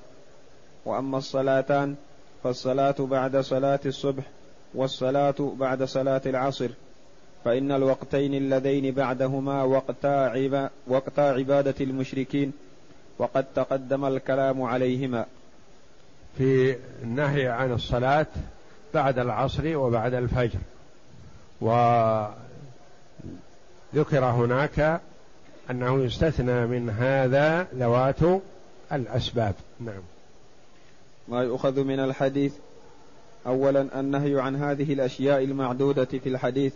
[0.85, 1.95] وأما الصلاتان
[2.43, 4.23] فالصلاة بعد صلاة الصبح
[4.73, 6.69] والصلاة بعد صلاة العصر.
[7.45, 10.31] فإن الوقتين اللذين بعدهما وقتا,
[11.17, 12.53] عبادة المشركين
[13.19, 15.25] وقد تقدم الكلام عليهما.
[16.37, 18.27] في النهي عن الصلاة
[18.93, 20.59] بعد العصر وبعد الفجر.
[21.61, 22.35] وذكر
[24.25, 25.01] هناك
[25.69, 28.41] أنه يستثنى من هذا ذوات
[28.91, 29.55] الأسباب.
[29.79, 30.01] نعم.
[31.27, 32.53] ما يؤخذ من الحديث
[33.47, 36.73] أولا النهي عن هذه الأشياء المعدودة في الحديث.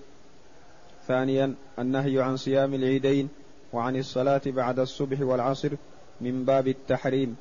[1.07, 3.29] ثانيا النهي عن صيام العيدين
[3.73, 5.71] وعن الصلاة بعد الصبح والعصر
[6.21, 7.35] من باب التحريم.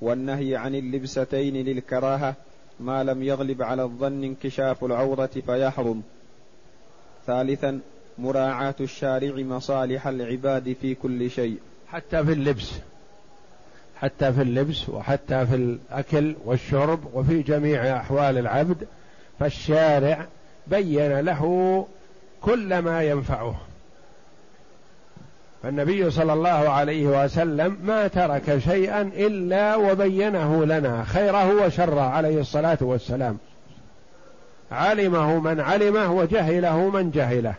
[0.00, 2.34] والنهي عن اللبستين للكراهة
[2.80, 6.02] ما لم يغلب على الظن انكشاف العورة فيحرم.
[7.26, 7.80] ثالثا
[8.18, 11.58] مراعاة الشارع مصالح العباد في كل شيء.
[11.88, 12.72] حتى في اللبس.
[13.96, 18.86] حتى في اللبس وحتى في الأكل والشرب وفي جميع أحوال العبد
[19.40, 20.26] فالشارع
[20.66, 21.86] بين له
[22.40, 23.67] كل ما ينفعه.
[25.62, 32.78] فالنبي صلى الله عليه وسلم ما ترك شيئا إلا وبينه لنا خيره وشره عليه الصلاة
[32.80, 33.38] والسلام.
[34.72, 37.54] علمه من علمه وجهله من جهله.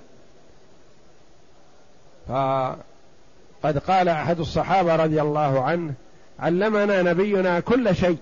[2.27, 5.93] فقد قال أحد الصحابة رضي الله عنه
[6.39, 8.17] علمنا نبينا كل شيء.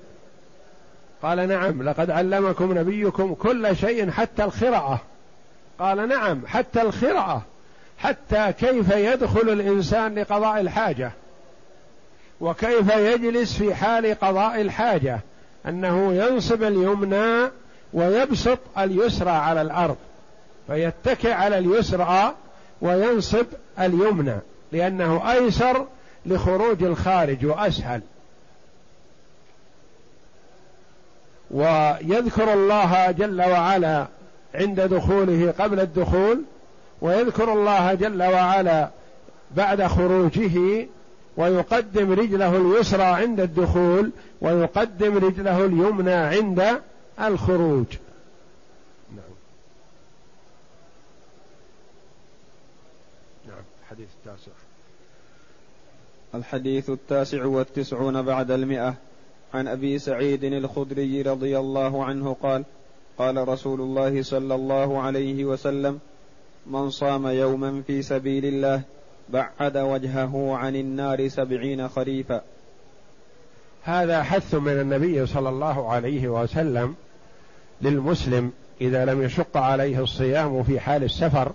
[1.21, 4.99] قال نعم لقد علمكم نبيكم كل شيء حتى الخرعة.
[5.80, 7.41] قال نعم حتى الخرعة.
[7.97, 11.11] حتى كيف يدخل الإنسان لقضاء الحاجة.
[12.41, 15.19] وكيف يجلس في حال قضاء الحاجة.
[15.65, 17.49] أنه ينصب اليمنى
[17.93, 19.97] ويبسط اليسرى على الأرض.
[20.67, 22.35] فيتكئ على اليسرى
[22.81, 23.45] وينصب
[23.79, 24.35] اليمنى.
[24.71, 25.85] لأنه أيسر
[26.25, 28.01] لخروج الخارج وأسهل.
[31.51, 34.07] ويذكر الله جل وعلا
[34.55, 36.41] عند دخوله قبل الدخول
[37.01, 38.89] ويذكر الله جل وعلا
[39.55, 40.87] بعد خروجه
[41.37, 46.81] ويقدم رجله اليسرى عند الدخول ويقدم رجله اليمنى عند
[47.21, 47.85] الخروج.
[49.11, 49.23] نعم.
[53.47, 54.51] نعم الحديث التاسع.
[56.35, 58.95] الحديث التاسع والتسعون بعد المئة.
[59.53, 62.63] عن أبي سعيد الخدري رضي الله عنه قال
[63.17, 65.99] قال رسول الله صلى الله عليه وسلم
[66.72, 68.82] من صام يوما في سبيل الله
[69.30, 72.41] بعد وجهه عن النار سبعين خريفا.
[73.84, 76.95] هذا حث من النبي صلى الله عليه وسلم
[77.82, 78.51] للمسلم
[78.82, 81.51] إذا لم يشق عليه الصيام في حال السفر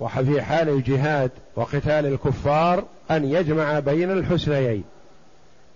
[0.00, 4.84] وفي حال الجهاد وقتال الكفار أن يجمع بين الحسنيين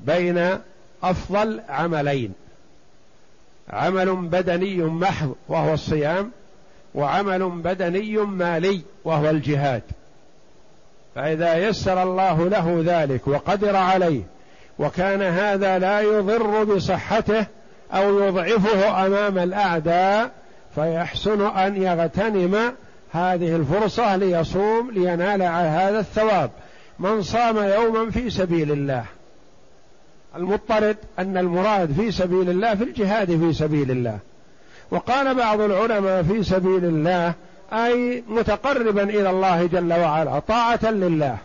[0.01, 0.59] بين
[1.03, 2.33] أفضل عملين
[3.69, 6.31] عمل بدني محض وهو الصيام
[6.97, 9.83] وعمل بدني مالي وهو الجهاد.
[11.15, 14.23] فإذا يسر الله له ذلك وقدر عليه
[14.79, 17.47] وكان هذا لا يضر بصحته
[17.93, 20.31] أو يضعفه أمام الأعداء
[20.75, 22.73] فيحسن أن يغتنم
[23.13, 26.51] هذه الفرصة ليصوم لينال هذا الثواب.
[26.99, 29.05] من صام يوما في سبيل الله.
[30.37, 34.19] المضطرد أن المراد في سبيل الله في الجهاد في سبيل الله.
[34.91, 37.33] وقال بعض العلماء في سبيل الله
[37.73, 41.37] أي متقربا إلى الله جل وعلا طاعة لله.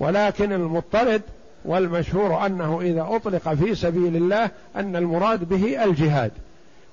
[0.00, 1.22] ولكن المضطرد
[1.64, 6.30] والمشهور أنه إذا أطلق في سبيل الله أن المراد به الجهاد.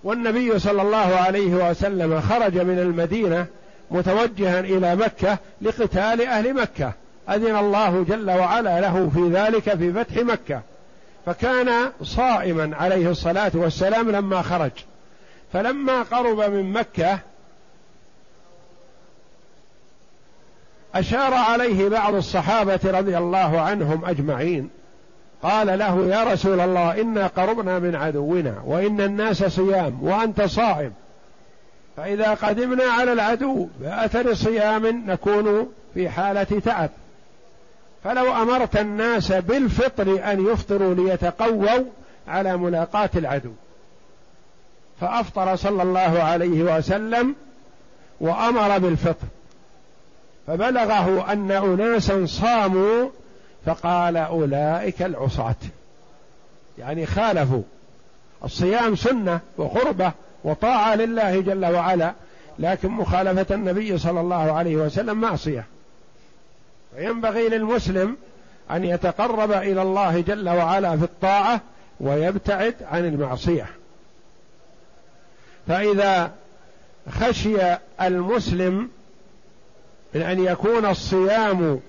[0.04, 3.46] والنبي صلى الله عليه وسلم خرج من المدينة
[3.92, 6.92] متوجها إلى مكة لقتال أهل مكة.
[7.30, 10.62] أذن الله جل وعلا له في ذلك في فتح مكة.
[11.26, 11.70] فكان
[12.04, 14.72] صائما عليه الصلاة والسلام لما خرج.
[15.54, 17.20] فلما قرب من مكة
[20.96, 24.70] أشار عليه بعض الصحابة رضي الله عنهم أجمعين.
[25.44, 30.94] قال له يا رسول الله إنا قربنا من عدونا وإن الناس صيام وأنت صائم.
[31.98, 36.90] فإذا قدمنا على العدو بأثر صيام نكون في حالة تعب.
[38.04, 41.84] فلو أمرت الناس بالفطر أن يفطروا ليتقووا
[42.28, 43.52] على ملاقاة العدو.
[45.02, 47.36] فأفطر صلى الله عليه وسلم
[48.22, 49.28] وأمر بالفطر.
[50.48, 53.10] فبلغه أن أناسا صاموا
[53.66, 55.56] فقال أولئك العصاة.
[56.78, 57.62] يعني خالفوا.
[58.44, 60.12] الصيام سنة وقربة
[60.44, 62.14] وطاعة لله جل وعلا
[62.60, 65.66] لكن مخالفة النبي صلى الله عليه وسلم معصية.
[66.96, 68.18] فينبغي للمسلم
[68.72, 71.62] أن يتقرب إلى الله جل وعلا في الطاعة
[72.00, 73.66] ويبتعد عن المعصية.
[75.68, 76.32] فإذا
[77.10, 77.58] خشي
[78.02, 78.90] المسلم
[80.14, 81.80] من أن يكون الصيام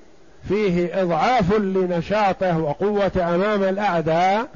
[0.49, 4.49] فيه إضعاف لنشاطه وقوة أمام الأعداء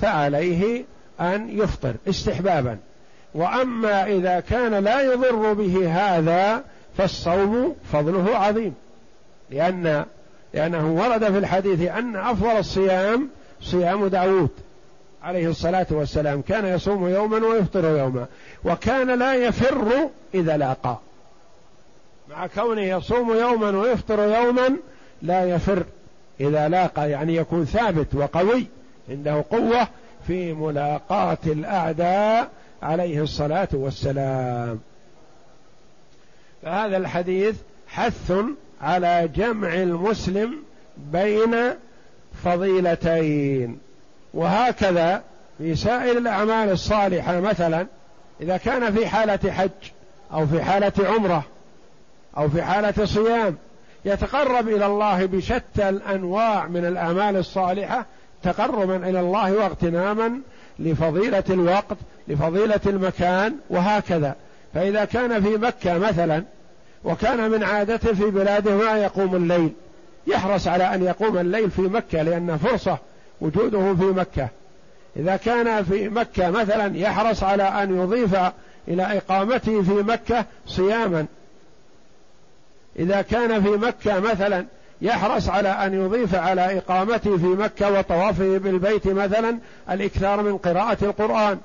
[0.00, 0.84] فعليه
[1.20, 2.78] أن يفطر استحبابا.
[3.34, 6.64] وأما إذا كان لا يضر به هذا
[6.98, 8.74] فالصوم فضله عظيم.
[9.50, 10.04] لأن
[10.54, 13.28] لأنه ورد في الحديث أن أفضل الصيام
[13.62, 14.50] صيام داود.
[15.22, 18.26] عليه الصلاة والسلام كان يصوم يوما ويفطر يوما
[18.64, 20.98] وكان لا يفر إذا لاقى.
[22.30, 24.76] مع كونه يصوم يوما ويفطر يوما
[25.22, 25.84] لا يفر
[26.40, 28.66] إذا لاقى يعني يكون ثابت وقوي
[29.08, 29.88] عنده قوة
[30.26, 32.50] في ملاقاة الأعداء
[32.82, 34.80] عليه الصلاة والسلام.
[36.62, 37.56] فهذا الحديث
[37.88, 38.32] حث
[38.82, 40.56] على جمع المسلم
[40.96, 41.56] بين
[42.44, 43.89] فضيلتين.
[44.34, 45.22] وهكذا
[45.58, 47.86] في سائر الأعمال الصالحة مثلا
[48.40, 49.70] إذا كان في حالة حج
[50.32, 51.44] أو في حالة عمرة
[52.36, 53.56] أو في حالة صيام
[54.04, 58.06] يتقرب إلى الله بشتى الأنواع من الأعمال الصالحة
[58.42, 60.40] تقربا إلى الله واغتناما
[60.78, 61.96] لفضيلة الوقت
[62.28, 64.36] لفضيلة المكان وهكذا.
[64.74, 66.44] فإذا كان في مكة مثلا
[67.04, 69.72] وكان من عادته في بلاده ما يقوم الليل
[70.26, 72.98] يحرص على أن يقوم الليل في مكة لأن فرصة
[73.40, 74.48] وجوده في مكة.
[75.16, 78.36] إذا كان في مكة مثلا يحرص على أن يضيف
[78.88, 81.26] إلى إقامته في مكة صياما.
[82.98, 84.66] إذا كان في مكة مثلا
[85.02, 89.58] يحرص على أن يضيف على إقامته في مكة وطوافه بالبيت مثلا
[89.90, 91.58] الإكثار من قراءة القرآن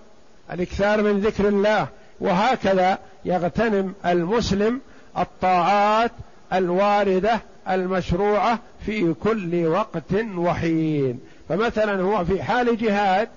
[0.53, 1.87] الإكثار من ذكر الله
[2.19, 4.81] وهكذا يغتنم المسلم
[5.17, 6.11] الطاعات
[6.53, 11.19] الواردة المشروعة في كل وقت وحين.
[11.49, 13.29] فمثلا هو في حال جهاد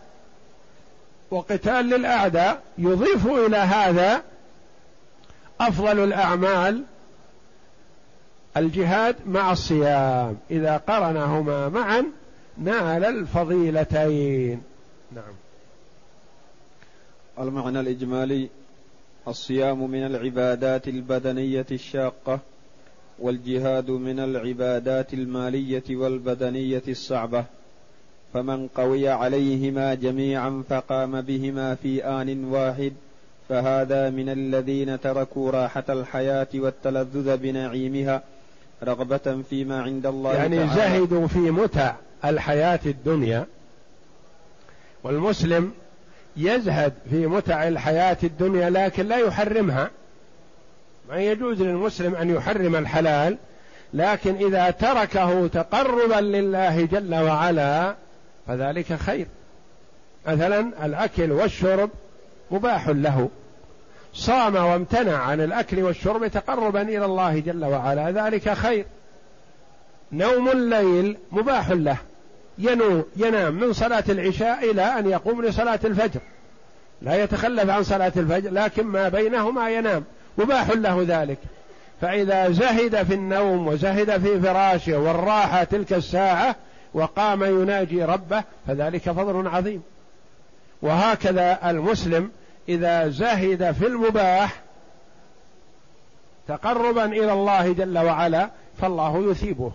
[1.31, 4.23] وقتال للأعداء يضيف إلى هذا
[5.61, 6.85] أفضل الأعمال
[8.57, 10.37] الجهاد مع الصيام.
[10.51, 12.05] إذا قرنهما معا
[12.59, 14.63] نال الفضيلتين.
[15.13, 15.33] نعم.
[17.39, 18.49] المعنى الإجمالي
[19.29, 22.39] الصيام من العبادات البدنية الشاقة
[23.19, 27.45] والجهاد من العبادات المالية والبدنية الصعبة.
[28.35, 32.93] فمن قوي عليهما جميعا فقام بهما في آن واحد
[33.49, 38.23] فهذا من الذين تركوا راحة الحياة والتلذذ بنعيمها
[38.83, 40.75] رغبة فيما عند الله يعني تعالى.
[40.75, 43.47] زهدوا في متع الحياة الدنيا
[45.05, 45.73] والمسلم
[46.37, 49.91] يزهد في متع الحياة الدنيا لكن لا يحرمها.
[51.09, 53.37] ما يجوز للمسلم أن يحرم الحلال
[53.95, 57.95] لكن إذا تركه تقربا لله جل وعلا
[58.49, 59.27] فذلك خير.
[60.27, 61.91] مثلا الأكل والشرب
[62.51, 63.29] مباح له.
[64.15, 68.87] صام وامتنع عن الأكل والشرب تقربا إلى الله جل وعلا ذلك خير.
[70.13, 71.97] نوم الليل مباح له.
[73.17, 76.21] ينام من صلاة العشاء إلى أن يقوم لصلاة الفجر.
[77.03, 80.05] لا يتخلف عن صلاة الفجر لكن ما بينهما ينام.
[80.39, 81.39] مباح له ذلك.
[82.01, 86.57] فإذا زهد في النوم وزهد في فراشه والراحة تلك الساعة
[86.99, 89.83] وقام يناجي ربه فذلك فضل عظيم.
[90.83, 92.31] وهكذا المسلم
[92.69, 94.61] إذا زهد في المباح
[96.49, 99.73] تقربا إلى الله جل وعلا فالله يثيبه.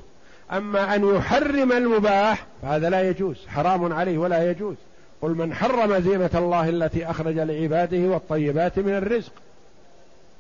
[0.51, 4.75] أما أن يحرم المباح فهذا لا يجوز حرام عليه ولا يجوز.
[5.23, 9.31] قل من حرم زينة الله التي أخرج لعباده والطيبات من الرزق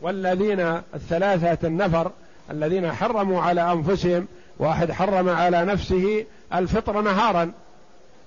[0.01, 0.59] والذين
[0.95, 2.11] الثلاثة النفر
[2.51, 4.27] الذين حرموا على أنفسهم
[4.59, 7.51] واحد حرم على نفسه الفطر نهارا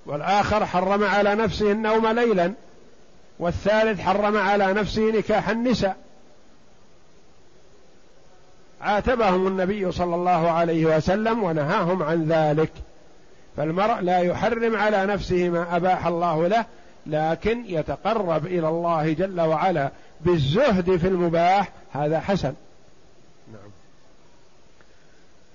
[0.05, 2.53] والآخر حرم على نفسه النوم ليلا
[3.39, 5.97] والثالث حرم على نفسه نكاح النساء.
[8.81, 12.71] عاتبهم النبي صلى الله عليه وسلم ونهاهم عن ذلك.
[13.57, 16.65] فالمرء لا يحرم على نفسه ما أباح الله له
[17.05, 19.89] لكن يتقرب إلى الله جل وعلا
[20.21, 22.53] بالزهد في المباح هذا حسن.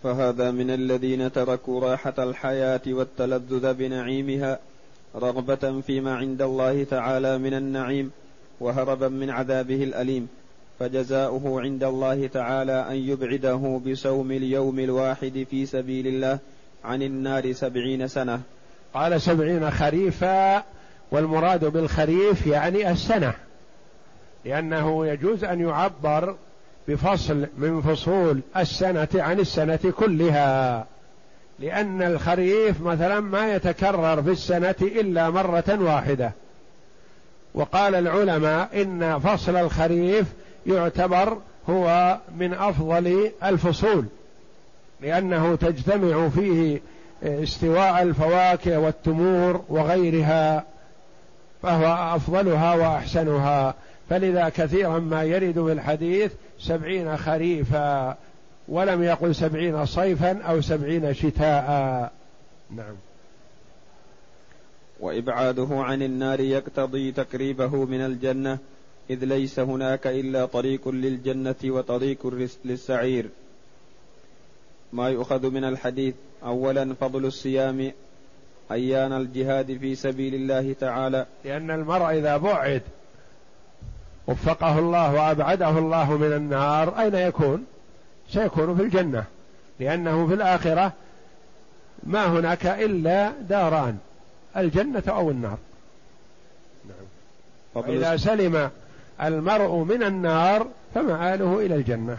[0.02, 4.58] فهذا من الذين تركوا راحة الحياة والتلذذ بنعيمها
[5.16, 8.10] رغبة فيما عند الله تعالى من النعيم
[8.60, 10.28] وهربا من عذابه الأليم.
[10.80, 16.38] فجزاؤه عند الله تعالى أن يبعده بصوم اليوم الواحد في سبيل الله
[16.84, 18.40] عن النار سبعين سنة.
[18.94, 20.64] قال سبعين خريفا
[21.10, 23.34] والمراد بالخريف يعني السنة
[24.44, 26.36] لأنه يجوز أن يعبر
[26.88, 30.86] بفصل من فصول السنة عن السنة كلها.
[31.58, 36.32] لأن الخريف مثلا ما يتكرر في السنة إلا مرة واحدة.
[37.54, 40.26] وقال العلماء إن فصل الخريف
[40.66, 41.38] يعتبر
[41.70, 44.04] هو من أفضل الفصول
[45.00, 46.80] لأنه تجتمع فيه
[47.22, 50.64] استواء الفواكه والتمور وغيرها
[51.62, 53.74] فهو أفضلها وأحسنها.
[54.12, 58.16] فلذا كثيرا ما يرد في الحديث سبعين خريفا
[58.68, 62.12] ولم يقل سبعين صيفا أو سبعين شتاء.
[62.70, 62.94] نعم.
[65.00, 68.58] وإبعاده عن النار يقتضي تقريبه من الجنة
[69.10, 72.34] إذ ليس هناك إلا طريق للجنة وطريق
[72.64, 73.28] للسعير.
[74.92, 77.92] ما يؤخذ من الحديث اولا فضل الصيام
[78.72, 81.26] أيان الجهاد في سبيل الله تعالى.
[81.44, 82.82] لأن المرء إذا بعد
[84.26, 87.64] وفقه الله وأبعده الله من النار أين يكون؟
[88.30, 89.24] سيكون في الجنة
[89.80, 90.92] لأنه في الآخرة
[92.02, 93.98] ما هناك إلا داران
[94.56, 95.58] الجنة أو النار.
[96.84, 97.84] نعم.
[97.84, 98.70] فإذا سلم
[99.22, 102.18] المرء من النار فمآله إلى الجنة.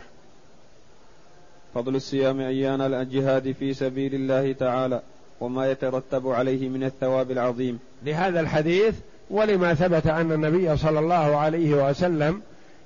[1.73, 5.01] فضل الصيام أيان الجهاد في سبيل الله تعالى
[5.39, 7.79] وما يترتب عليه من الثواب العظيم.
[8.03, 8.95] لهذا الحديث
[9.29, 12.41] ولما ثبت أن النبي صلى الله عليه وسلم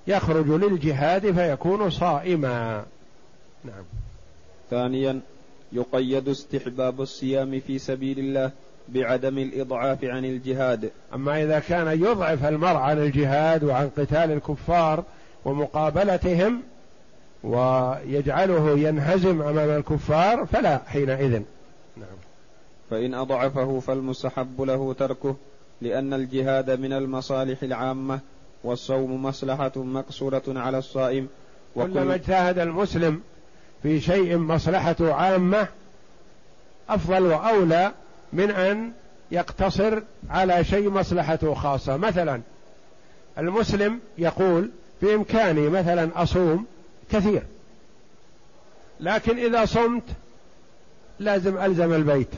[0.08, 2.86] يخرج للجهاد فيكون صائما.
[3.66, 3.84] نعم.
[4.70, 5.20] ثانيا
[5.72, 8.52] يقيد استحباب الصيام في سبيل الله
[8.88, 10.92] بعدم الإضعاف عن الجهاد.
[11.14, 15.04] أما إذا كان يضعف المرء عن الجهاد وعن قتال الكفار
[15.46, 16.62] ومقابلتهم
[17.44, 21.32] ويجعله ينهزم أمام الكفار فلا حينئذ.
[21.98, 22.18] نعم.
[22.90, 25.36] فإن أضعفه فالمستحب له تركه.
[25.82, 28.20] لأن الجهاد من المصالح العامة
[28.64, 31.28] والصوم مصلحة مقصورة على الصائم
[31.76, 33.22] كلما اجتهد المسلم
[33.84, 35.68] في شيء مصلحته عامة
[36.90, 37.92] أفضل وأولى
[38.34, 38.92] من أن
[39.32, 41.98] يقتصر على شيء مصلحته خاصة.
[41.98, 42.42] مثلا
[43.38, 44.70] المسلم يقول
[45.02, 46.66] بإمكاني مثلا أصوم
[47.12, 47.44] كثير
[49.00, 50.04] لكن إذا صمت
[51.20, 52.30] لازم ألزم البيت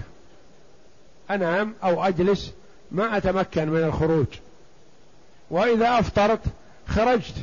[1.29, 2.53] أنام أو أجلس
[2.91, 4.25] ما أتمكن من الخروج.
[5.51, 6.39] وإذا أفطرت
[6.87, 7.35] خرجت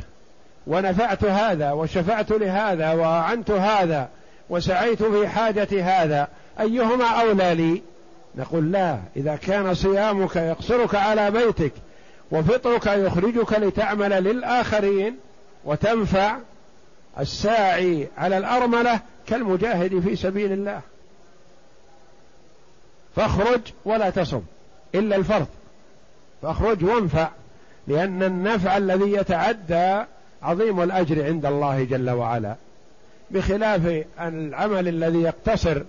[0.66, 4.08] ونفعت هذا وشفعت لهذا وأعنت هذا
[4.50, 6.28] وسعيت في حاجة هذا
[6.60, 7.82] أيهما أولى لي؟
[8.34, 8.98] نقول لا.
[9.16, 11.72] إذا كان صيامك يقصرك على بيتك
[12.30, 15.16] وفطرك يخرجك لتعمل للآخرين
[15.64, 16.36] وتنفع
[17.18, 20.80] الساعي على الأرملة كالمجاهد في سبيل الله.
[23.16, 24.42] فاخرج ولا تصم.
[24.96, 25.46] إلا الفرض.
[26.42, 27.28] فأخرج وانفع
[27.88, 30.02] لأن النفع الذي يتعدى
[30.42, 32.54] عظيم الأجر عند الله جل وعلا.
[33.30, 35.82] بخلاف العمل الذي يقتصر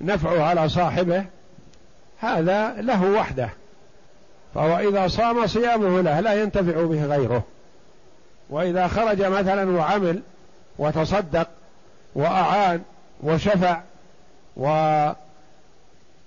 [0.00, 1.24] نفعه على صاحبه
[2.20, 3.48] هذا له وحده.
[4.54, 7.42] فهو إذا صام صيامه له لا ينتفع به غيره.
[8.50, 10.22] وإذا خرج مثلا وعمل
[10.78, 11.48] وتصدق
[12.14, 12.82] وأعان
[13.22, 13.80] وشفع
[14.56, 14.66] و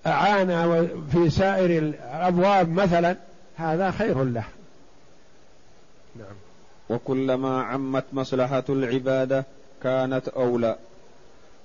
[0.08, 3.18] أعان في سائر الأبواب مثلا
[3.56, 4.44] هذا خير له.
[6.16, 6.36] نعم.
[6.90, 9.46] وكلما عمت مصلحة العبادة
[9.84, 10.78] كانت أولى.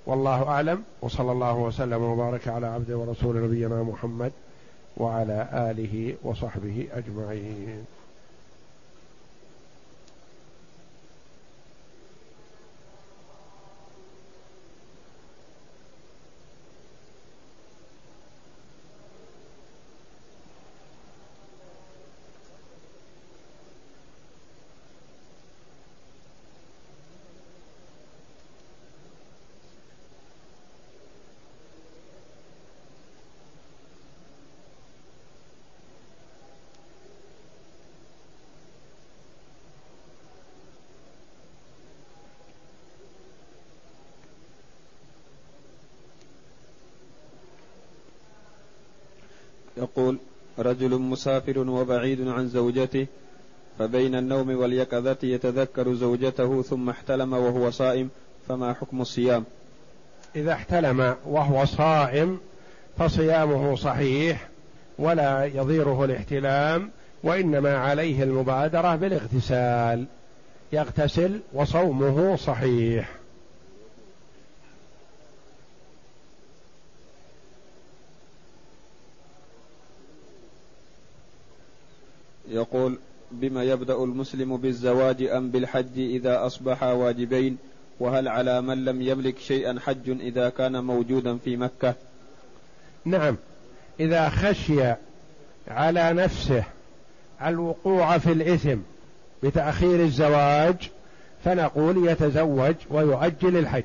[0.05, 4.31] والله أعلم وصلى الله وسلم وبارك على عبده ورسول نبينا محمد
[4.97, 7.85] وعلى آله وصحبه أجمعين
[49.77, 50.17] يقول
[50.79, 53.07] رجل مسافر وبعيد عن زوجته
[53.79, 58.09] فبين النوم واليقظة يتذكر زوجته ثم احتلم وهو صائم
[58.47, 59.43] فما حكم الصيام؟
[60.35, 62.39] إذا احتلم وهو صائم
[62.97, 64.47] فصيامه صحيح
[64.99, 66.89] ولا يضيره الاحتلام
[67.23, 70.05] وإنما عليه المبادرة بالاغتسال
[70.73, 73.18] يغتسل وصومه صحيح.
[82.59, 82.97] يقول
[83.31, 87.57] بما يبدأ المسلم بالزواج أم بالحج إذا أصبح واجبين؟
[87.99, 91.93] وهل على من لم يملك شيئا حج إذا كان موجودا في مكة؟
[93.05, 93.37] نعم.
[93.99, 94.93] إذا خشي
[95.67, 96.63] على نفسه
[97.45, 98.77] الوقوع في الإثم
[99.43, 100.89] بتأخير الزواج
[101.45, 103.83] فنقول يتزوج ويؤجل الحج.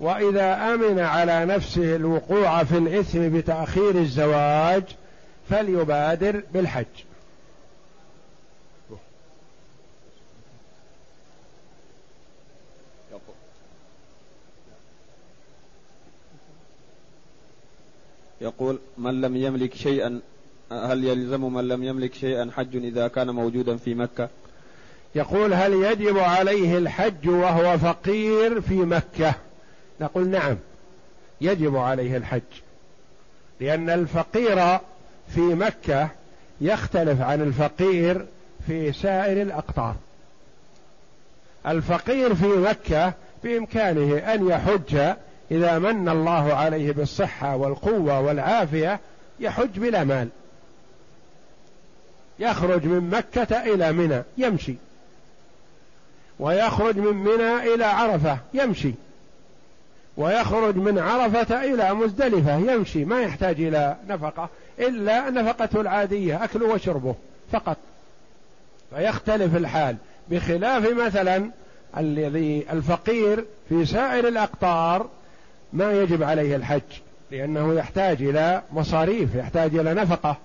[0.00, 4.82] وإذا آمن على نفسه الوقوع في الإثم بتأخير الزواج
[5.50, 6.86] فليبادر بالحج.
[18.42, 20.20] يقول من لم يملك شيئا
[20.72, 24.28] هل يلزم من لم يملك شيئا حج إذا كان موجودا في مكة؟
[25.14, 29.34] يقول هل يجب عليه الحج وهو فقير في مكة؟
[30.00, 30.56] نقول نعم
[31.40, 32.40] يجب عليه الحج
[33.60, 34.78] لأن الفقير
[35.28, 36.08] في مكة
[36.60, 38.26] يختلف عن الفقير
[38.66, 39.96] في سائر الأقطار.
[41.66, 43.12] الفقير في مكة
[43.44, 45.14] بإمكانه أن يحج
[45.52, 49.00] إذا من الله عليه بالصحة والقوة والعافية
[49.40, 50.28] يحج بلا مال.
[52.38, 54.74] يخرج من مكة إلى منى يمشي.
[56.38, 58.94] ويخرج من منى إلى عرفة يمشي.
[60.16, 63.04] ويخرج من عرفة إلى مزدلفة يمشي.
[63.04, 64.48] ما يحتاج إلى نفقة
[64.78, 67.14] إلا نفقته العادية أكله وشربه
[67.52, 67.76] فقط.
[68.90, 69.96] فيختلف الحال.
[70.30, 71.50] بخلاف مثلا
[71.98, 75.08] الذي الفقير في سائر الأقطار
[75.72, 76.80] ما يجب عليه الحج
[77.30, 80.36] لأنه يحتاج إلى مصاريف يحتاج إلى نفقة.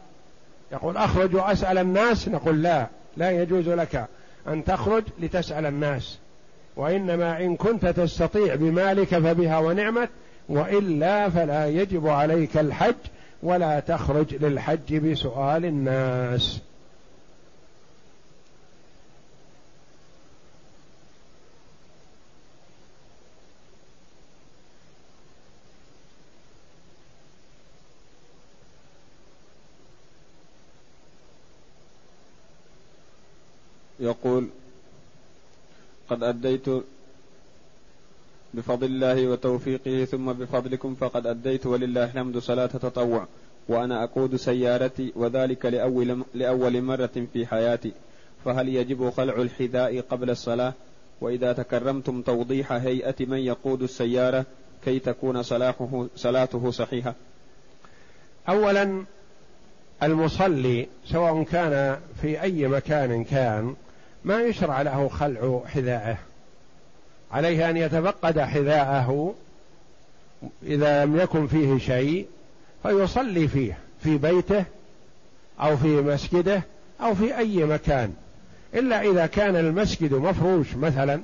[0.72, 4.08] يقول أخرج وأسأل الناس نقول لا لا يجوز لك
[4.48, 6.18] أن تخرج لتسأل الناس.
[6.76, 10.10] وإنما إن كنت تستطيع بمالك فبها ونعمت
[10.50, 12.96] وإلا فلا يجب عليك الحج
[13.44, 16.62] ولا تخرج للحج بسؤال الناس.
[34.08, 34.47] يقول
[36.10, 36.66] قد أديت
[38.53, 43.28] بفضل الله وتوفيقه ثم بفضلكم فقد أديت ولله الحمد صلاة تطوع
[43.70, 47.91] وأنا أقود سيارتي وذلك لأول, لأول مرة في حياتي
[48.45, 50.74] فهل يجب خلع الحذاء قبل الصلاة؟
[51.22, 54.45] وإذا تكرمتم توضيح هيئة من يقود السيارة
[54.86, 57.16] كي تكون صلاحه صلاته صحيحة.
[58.49, 59.05] أولا
[60.03, 63.76] المصلي سواء كان في أي مكان كان
[64.28, 66.18] ما يشرع له خلع حذاءه.
[67.32, 69.36] عليه أن يتفقد حذاءه
[70.64, 72.28] إذا لم يكن فيه شيء
[72.84, 74.64] فيصلي فيه في بيته
[75.60, 76.62] أو في مسجده
[77.02, 78.14] أو في أي مكان.
[78.74, 81.22] إلا إذا كان المسجد مفروش مثلا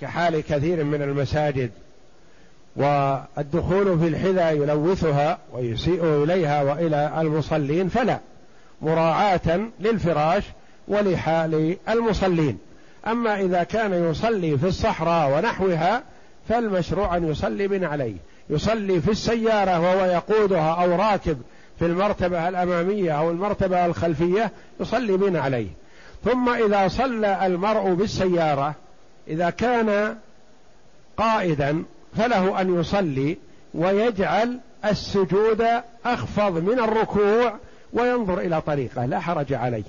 [0.00, 1.70] كحال كثير من المساجد
[2.76, 8.18] والدخول في الحذاء يلوثها ويسيء إليها وإلى المصلين فلا.
[8.82, 10.44] مراعاة للفراش
[10.88, 12.58] ولحال المصلين.
[13.06, 16.02] أما إذا كان يصلي في الصحراء ونحوها
[16.48, 18.16] فالمشروع أن يصلي بن عليه.
[18.50, 21.42] يصلي في السيارة وهو يقودها أو راكب
[21.78, 25.68] في المرتبة الأمامية أو المرتبة الخلفية يصلي بن عليه.
[26.24, 28.74] ثم إذا صلى المرء بالسيارة
[29.28, 30.16] إذا كان
[31.16, 31.84] قائدا
[32.16, 33.38] فله أن يصلي
[33.74, 35.66] ويجعل السجود
[36.04, 37.54] أخفض من الركوع
[37.92, 39.06] وينظر إلى طريقه.
[39.06, 39.84] لا حرج عليه.